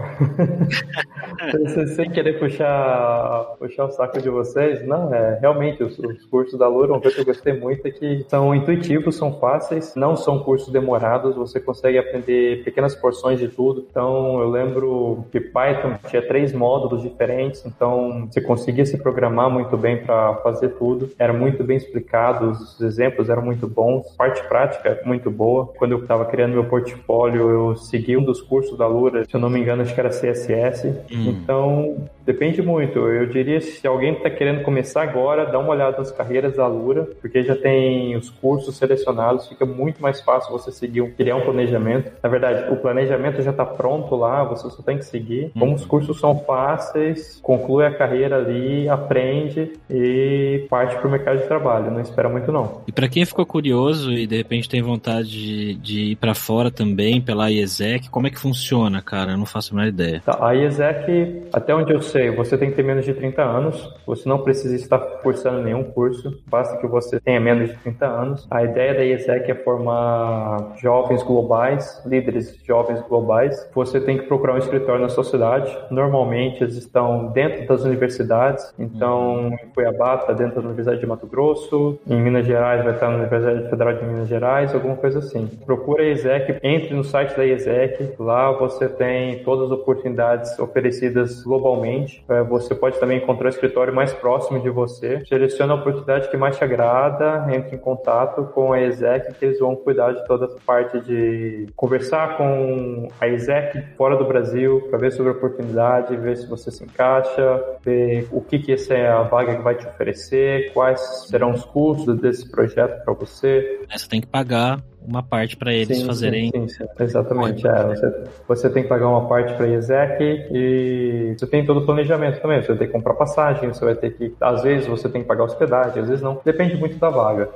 Sem 1.96 2.10
querer 2.12 2.40
puxar, 2.40 3.56
puxar 3.60 3.86
o 3.86 3.92
saco 3.92 4.22
de 4.22 4.30
vocês, 4.30 4.86
não, 4.88 5.14
é 5.14 5.40
realmente 5.40 5.84
os, 5.84 5.98
os 6.00 6.26
cursos 6.26 6.58
da 6.58 6.68
Lura, 6.68 6.94
uma 6.94 7.02
coisa 7.02 7.16
que 7.16 7.22
eu 7.22 7.26
gostei 7.26 7.54
muito 7.54 7.86
é 7.88 7.92
que 7.92 8.26
são 8.28 8.54
intuitivos, 8.54 9.16
são 9.16 9.40
fáceis, 9.40 9.94
não 9.96 10.16
são 10.16 10.40
cursos 10.40 10.72
demorados, 10.72 11.36
você 11.36 11.60
consegue 11.60 11.98
aprender 11.98 12.64
pequenas 12.64 12.96
porções 12.96 13.40
de 13.40 13.48
tudo. 13.48 13.86
Então, 13.90 14.40
eu 14.40 14.50
lembro 14.50 15.26
que 15.32 15.40
Python 15.40 15.98
tinha 16.08 16.26
três 16.26 16.54
módulos 16.54 17.02
diferentes, 17.02 17.66
então 17.66 18.28
você 18.36 18.42
conseguia 18.42 18.86
se 18.86 18.98
programar 18.98 19.50
muito 19.50 19.78
bem 19.78 20.04
para 20.04 20.36
fazer 20.36 20.70
tudo. 20.70 21.10
Era 21.18 21.32
muito 21.32 21.64
bem 21.64 21.78
explicado, 21.78 22.52
os 22.52 22.82
exemplos 22.82 23.30
eram 23.30 23.42
muito 23.42 23.66
bons, 23.66 24.12
parte 24.18 24.46
prática 24.46 25.02
muito 25.06 25.32
boa. 25.32 25.68
Quando 25.78 25.94
eu 25.94 26.00
estava 26.00 26.26
criando 26.26 26.52
meu 26.52 26.66
portfólio, 26.66 27.50
eu 27.50 27.76
segui 27.78 28.18
um 28.18 28.24
dos 28.24 28.42
cursos 28.42 28.78
da 28.78 28.88
Lura, 28.88 29.24
se 29.24 29.34
eu 29.34 29.40
não 29.40 29.50
me 29.50 29.62
engano, 29.62 29.84
acho 29.84 29.94
que 29.94 30.00
era 30.02 30.10
CSS. 30.10 30.88
Hum. 31.10 31.30
Então, 31.30 31.96
depende 32.26 32.62
muito. 32.62 33.00
Eu 33.00 33.28
diria 33.28 33.62
se 33.62 33.86
alguém 33.88 34.14
está 34.14 34.30
querendo 34.30 34.64
começar 34.64 35.04
agora, 35.04 35.46
dá 35.46 35.60
uma 35.60 35.70
olhada 35.70 35.98
nas 35.98 36.12
carreiras 36.12 36.56
da 36.56 36.68
Lura, 36.68 37.08
porque 37.22 37.44
já 37.44 37.56
tem 37.56 38.16
os 38.16 38.30
cursos 38.30 38.76
selecionados, 38.78 39.48
fica 39.48 39.66
muito 39.66 40.02
mais 40.02 40.22
fácil 40.22 40.52
você 40.52 40.72
seguir, 40.72 41.12
criar 41.12 41.36
um 41.36 41.42
planejamento. 41.42 42.12
Na 42.22 42.30
verdade, 42.30 42.72
o 42.72 42.78
planejamento 42.78 43.42
já 43.42 43.52
está 43.52 43.66
pronto 43.66 44.16
lá, 44.16 44.44
você 44.44 44.70
só 44.70 44.82
tem 44.82 44.98
que 44.98 45.06
seguir. 45.06 45.52
Como 45.58 45.76
os 45.76 45.86
cursos 45.86 46.20
são 46.20 46.40
fáceis, 46.40 47.40
conclui 47.42 47.86
a 47.86 47.94
carreira 47.94 48.38
ali, 48.38 48.90
aprende 48.90 49.74
e 49.90 50.66
parte 50.70 50.96
para 50.96 51.08
o 51.08 51.12
mercado 51.12 51.40
de 51.40 51.48
trabalho. 51.48 51.92
Não 51.92 52.02
espera 52.02 52.30
muito 52.30 52.52
não. 52.52 52.82
E 52.88 52.92
para 52.92 53.08
quem 53.08 53.26
ficou 53.26 53.46
curioso 53.46 54.12
e 54.12 54.26
de 54.26 54.36
repente 54.36 54.70
tem 54.70 54.82
vontade 54.82 55.30
de, 55.30 55.76
de 55.76 56.00
ir 56.12 56.16
para 56.16 56.34
fora 56.34 56.72
também 56.72 57.22
pela 57.22 57.52
IESEC, 57.52 58.10
como 58.10 58.28
é 58.28 58.30
que 58.30 58.40
funciona, 58.40 59.02
cara? 59.02 59.32
Eu 59.32 59.38
não 59.38 59.46
faço 59.46 59.74
a 59.74 59.78
menor 59.78 59.90
ideia. 59.90 60.22
Tá, 60.26 60.38
a 60.46 60.54
IESEC, 60.54 61.48
até 61.54 61.76
onde 61.76 61.94
eu 61.94 62.02
sei, 62.02 62.15
você 62.36 62.58
tem 62.58 62.70
que 62.70 62.76
ter 62.76 62.84
menos 62.84 63.06
de 63.06 63.14
30 63.14 63.42
anos. 63.42 63.94
Você 64.06 64.28
não 64.28 64.40
precisa 64.40 64.76
estar 64.76 65.00
cursando 65.00 65.62
nenhum 65.62 65.84
curso, 65.84 66.42
basta 66.48 66.78
que 66.78 66.88
você 66.88 67.20
tenha 67.20 67.40
menos 67.40 67.70
de 67.70 67.76
30 67.78 68.06
anos. 68.06 68.48
A 68.50 68.64
ideia 68.64 68.94
da 68.94 69.04
IESEC 69.04 69.52
é 69.52 69.56
formar 69.56 70.74
jovens 70.78 71.24
globais, 71.24 72.02
líderes 72.06 72.58
jovens 72.64 73.02
globais. 73.08 73.70
Você 73.74 74.00
tem 74.00 74.18
que 74.18 74.26
procurar 74.26 74.54
um 74.54 74.58
escritório 74.58 75.02
na 75.02 75.10
sua 75.10 75.24
cidade. 75.24 75.76
Normalmente 75.90 76.64
eles 76.64 76.76
estão 76.76 77.28
dentro 77.28 77.68
das 77.68 77.84
universidades. 77.84 78.74
Então, 78.78 79.52
em 79.64 79.68
Cuiabá 79.74 80.16
está 80.16 80.34
dentro 80.34 80.56
da 80.56 80.62
Universidade 80.62 81.00
de 81.00 81.08
Mato 81.08 81.28
Grosso, 81.28 82.00
em 82.08 82.22
Minas 82.22 82.46
Gerais 82.46 82.84
vai 82.84 82.94
estar 82.94 83.10
na 83.10 83.18
Universidade 83.18 83.70
Federal 83.70 83.94
de 83.94 84.06
Minas 84.06 84.28
Gerais, 84.28 84.74
alguma 84.74 84.96
coisa 84.96 85.20
assim. 85.20 85.48
Procura 85.66 86.04
a 86.04 86.06
IESEC, 86.06 86.60
entre 86.64 86.94
no 86.94 87.04
site 87.04 87.36
da 87.36 87.46
IESEC. 87.46 88.16
Lá 88.20 88.52
você 88.52 88.88
tem 88.88 89.44
todas 89.44 89.66
as 89.66 89.72
oportunidades 89.72 90.58
oferecidas 90.60 91.44
globalmente. 91.44 92.05
É, 92.30 92.44
você 92.44 92.74
pode 92.76 93.00
também 93.00 93.18
encontrar 93.18 93.48
o 93.48 93.50
escritório 93.50 93.94
mais 93.94 94.14
próximo 94.14 94.60
de 94.60 94.70
você. 94.70 95.24
Seleciona 95.26 95.74
a 95.74 95.78
oportunidade 95.78 96.30
que 96.30 96.38
mais 96.38 96.58
te 96.58 96.64
agrada, 96.64 97.46
entre 97.54 97.76
em 97.76 97.80
contato 97.80 98.46
com 98.54 98.74
a 98.74 98.80
IESEC, 98.80 99.34
que 99.34 99.46
eles 99.46 99.60
vão 99.60 99.76
cuidar 99.76 100.14
de 100.14 100.26
toda 100.26 100.46
a 100.46 100.50
parte 100.66 101.00
de 101.02 101.68
conversar 101.76 102.38
com 102.38 103.08
a 103.20 103.28
IESEC 103.28 103.96
fora 103.98 104.16
do 104.16 104.26
Brasil, 104.26 104.82
para 104.90 105.00
ver 105.00 105.12
sobre 105.12 105.32
a 105.32 105.36
oportunidade, 105.36 106.16
ver 106.16 106.38
se 106.38 106.48
você 106.48 106.72
se 106.72 106.84
encaixa, 106.84 107.64
ver 107.84 108.28
o 108.32 108.42
que, 108.42 108.60
que 108.60 108.74
essa 108.74 108.94
é 108.94 109.08
a 109.08 109.24
vaga 109.24 109.56
que 109.56 109.62
vai 109.62 109.76
te 109.76 109.88
oferecer, 109.88 110.72
quais 110.74 111.00
serão 111.28 111.52
os 111.52 111.66
custos 111.66 112.18
desse 112.20 112.50
projeto 112.50 113.04
para 113.04 113.14
você. 113.14 113.82
Você 113.90 114.08
tem 114.08 114.22
que 114.22 114.28
pagar 114.28 114.82
uma 115.08 115.24
parte 115.24 115.56
para 115.56 115.74
eles 115.74 115.98
sim, 115.98 116.06
fazerem. 116.06 116.52
Sim, 116.52 116.68
sim, 116.68 116.86
exatamente. 117.00 117.66
É, 117.68 117.84
você, 117.84 118.24
você, 118.48 118.70
tem 118.70 118.84
que 118.84 118.90
pagar 118.90 119.08
uma 119.08 119.28
parte 119.28 119.54
para 119.54 119.66
a 119.66 119.70
IESEC 119.70 120.24
e 120.52 121.36
você 121.38 121.48
tem 121.48 121.66
todo 121.66 121.82
o 121.82 121.86
planejamento 121.86 122.42
também. 122.42 122.62
Você 122.62 122.70
vai 122.70 122.78
ter 122.78 122.88
que 122.88 122.94
comprar 122.94 123.14
passagem, 123.14 123.70
você 123.70 123.84
vai 123.84 123.96
ter 123.96 124.12
que. 124.12 124.34
Às 124.42 124.64
vezes 124.64 124.88
você 124.88 125.10
tem 125.10 125.22
que 125.22 125.28
pagar 125.28 125.44
hospedagem, 125.44 126.02
às 126.02 126.10
vezes 126.10 126.24
não. 126.24 126.42
Depende 126.44 126.76
muito 126.78 126.98
da 126.98 127.10
vaga. 127.10 127.50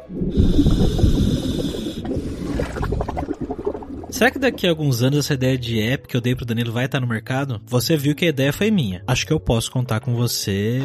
Será 4.10 4.32
que 4.32 4.40
daqui 4.40 4.68
a 4.68 4.72
alguns 4.72 5.04
anos 5.04 5.20
essa 5.20 5.34
ideia 5.34 5.58
de 5.58 5.80
app 5.82 6.08
que 6.08 6.18
eu 6.18 6.22
dei 6.22 6.36
pro 6.36 6.46
Danilo 6.46 6.72
vai 6.72 6.86
estar 6.86 7.00
no 7.00 7.08
mercado? 7.08 7.62
Você 7.66 7.96
viu 7.96 8.16
que 8.16 8.26
a 8.26 8.30
ideia 8.30 8.52
foi 8.52 8.72
minha. 8.72 9.02
Acho 9.08 9.26
que 9.26 9.32
eu 9.32 9.40
posso 9.40 9.72
contar 9.72 10.00
com 10.00 10.14
você 10.14 10.82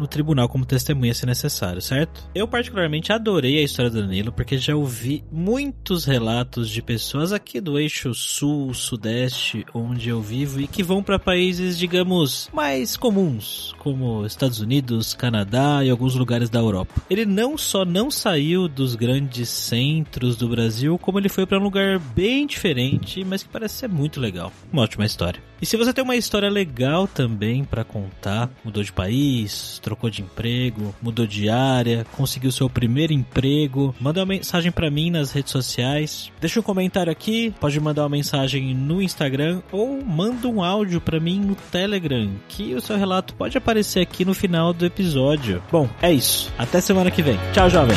no 0.00 0.08
tribunal 0.08 0.48
como 0.48 0.64
testemunha 0.64 1.14
se 1.14 1.26
necessário, 1.26 1.80
certo? 1.80 2.28
Eu 2.34 2.48
particularmente 2.48 3.12
adorei 3.12 3.58
a 3.58 3.62
história 3.62 3.90
do 3.90 4.00
Danilo 4.00 4.32
porque 4.32 4.58
já 4.58 4.74
ouvi 4.74 5.22
muitos 5.30 6.04
relatos 6.04 6.68
de 6.70 6.82
pessoas 6.82 7.32
aqui 7.32 7.60
do 7.60 7.78
eixo 7.78 8.14
sul, 8.14 8.72
sudeste, 8.74 9.64
onde 9.74 10.08
eu 10.08 10.20
vivo 10.20 10.60
e 10.60 10.66
que 10.66 10.82
vão 10.82 11.02
para 11.02 11.18
países, 11.18 11.78
digamos, 11.78 12.48
mais 12.52 12.96
comuns, 12.96 13.74
como 13.78 14.24
Estados 14.24 14.60
Unidos, 14.60 15.14
Canadá 15.14 15.84
e 15.84 15.90
alguns 15.90 16.14
lugares 16.14 16.48
da 16.48 16.58
Europa. 16.58 16.94
Ele 17.08 17.26
não 17.26 17.58
só 17.58 17.84
não 17.84 18.10
saiu 18.10 18.66
dos 18.66 18.94
grandes 18.94 19.48
centros 19.48 20.36
do 20.36 20.48
Brasil, 20.48 20.98
como 20.98 21.18
ele 21.18 21.28
foi 21.28 21.46
para 21.46 21.58
um 21.58 21.62
lugar 21.62 21.98
bem 21.98 22.46
diferente, 22.46 23.22
mas 23.24 23.42
que 23.42 23.48
parece 23.48 23.74
ser 23.74 23.88
muito 23.88 24.20
legal. 24.20 24.52
Uma 24.72 24.82
ótima 24.82 25.04
história. 25.04 25.42
E 25.60 25.66
se 25.66 25.76
você 25.76 25.92
tem 25.92 26.02
uma 26.02 26.16
história 26.16 26.48
legal 26.48 27.06
também 27.06 27.64
para 27.64 27.84
contar, 27.84 28.50
mudou 28.64 28.82
de 28.82 28.90
país, 28.90 29.78
trocou 29.90 30.08
de 30.08 30.22
emprego, 30.22 30.94
mudou 31.02 31.26
de 31.26 31.48
área, 31.48 32.06
conseguiu 32.16 32.52
seu 32.52 32.70
primeiro 32.70 33.12
emprego, 33.12 33.92
manda 34.00 34.20
uma 34.20 34.26
mensagem 34.26 34.70
para 34.70 34.88
mim 34.88 35.10
nas 35.10 35.32
redes 35.32 35.50
sociais. 35.50 36.30
Deixa 36.40 36.60
um 36.60 36.62
comentário 36.62 37.10
aqui, 37.10 37.52
pode 37.58 37.78
mandar 37.80 38.02
uma 38.02 38.08
mensagem 38.08 38.72
no 38.72 39.02
Instagram 39.02 39.62
ou 39.72 40.00
manda 40.04 40.46
um 40.46 40.62
áudio 40.62 41.00
para 41.00 41.18
mim 41.18 41.40
no 41.40 41.56
Telegram, 41.56 42.30
que 42.48 42.72
o 42.74 42.80
seu 42.80 42.96
relato 42.96 43.34
pode 43.34 43.58
aparecer 43.58 44.00
aqui 44.00 44.24
no 44.24 44.32
final 44.32 44.72
do 44.72 44.86
episódio. 44.86 45.60
Bom, 45.72 45.88
é 46.00 46.12
isso. 46.12 46.52
Até 46.56 46.80
semana 46.80 47.10
que 47.10 47.22
vem. 47.22 47.38
Tchau, 47.52 47.68
jovem. 47.68 47.96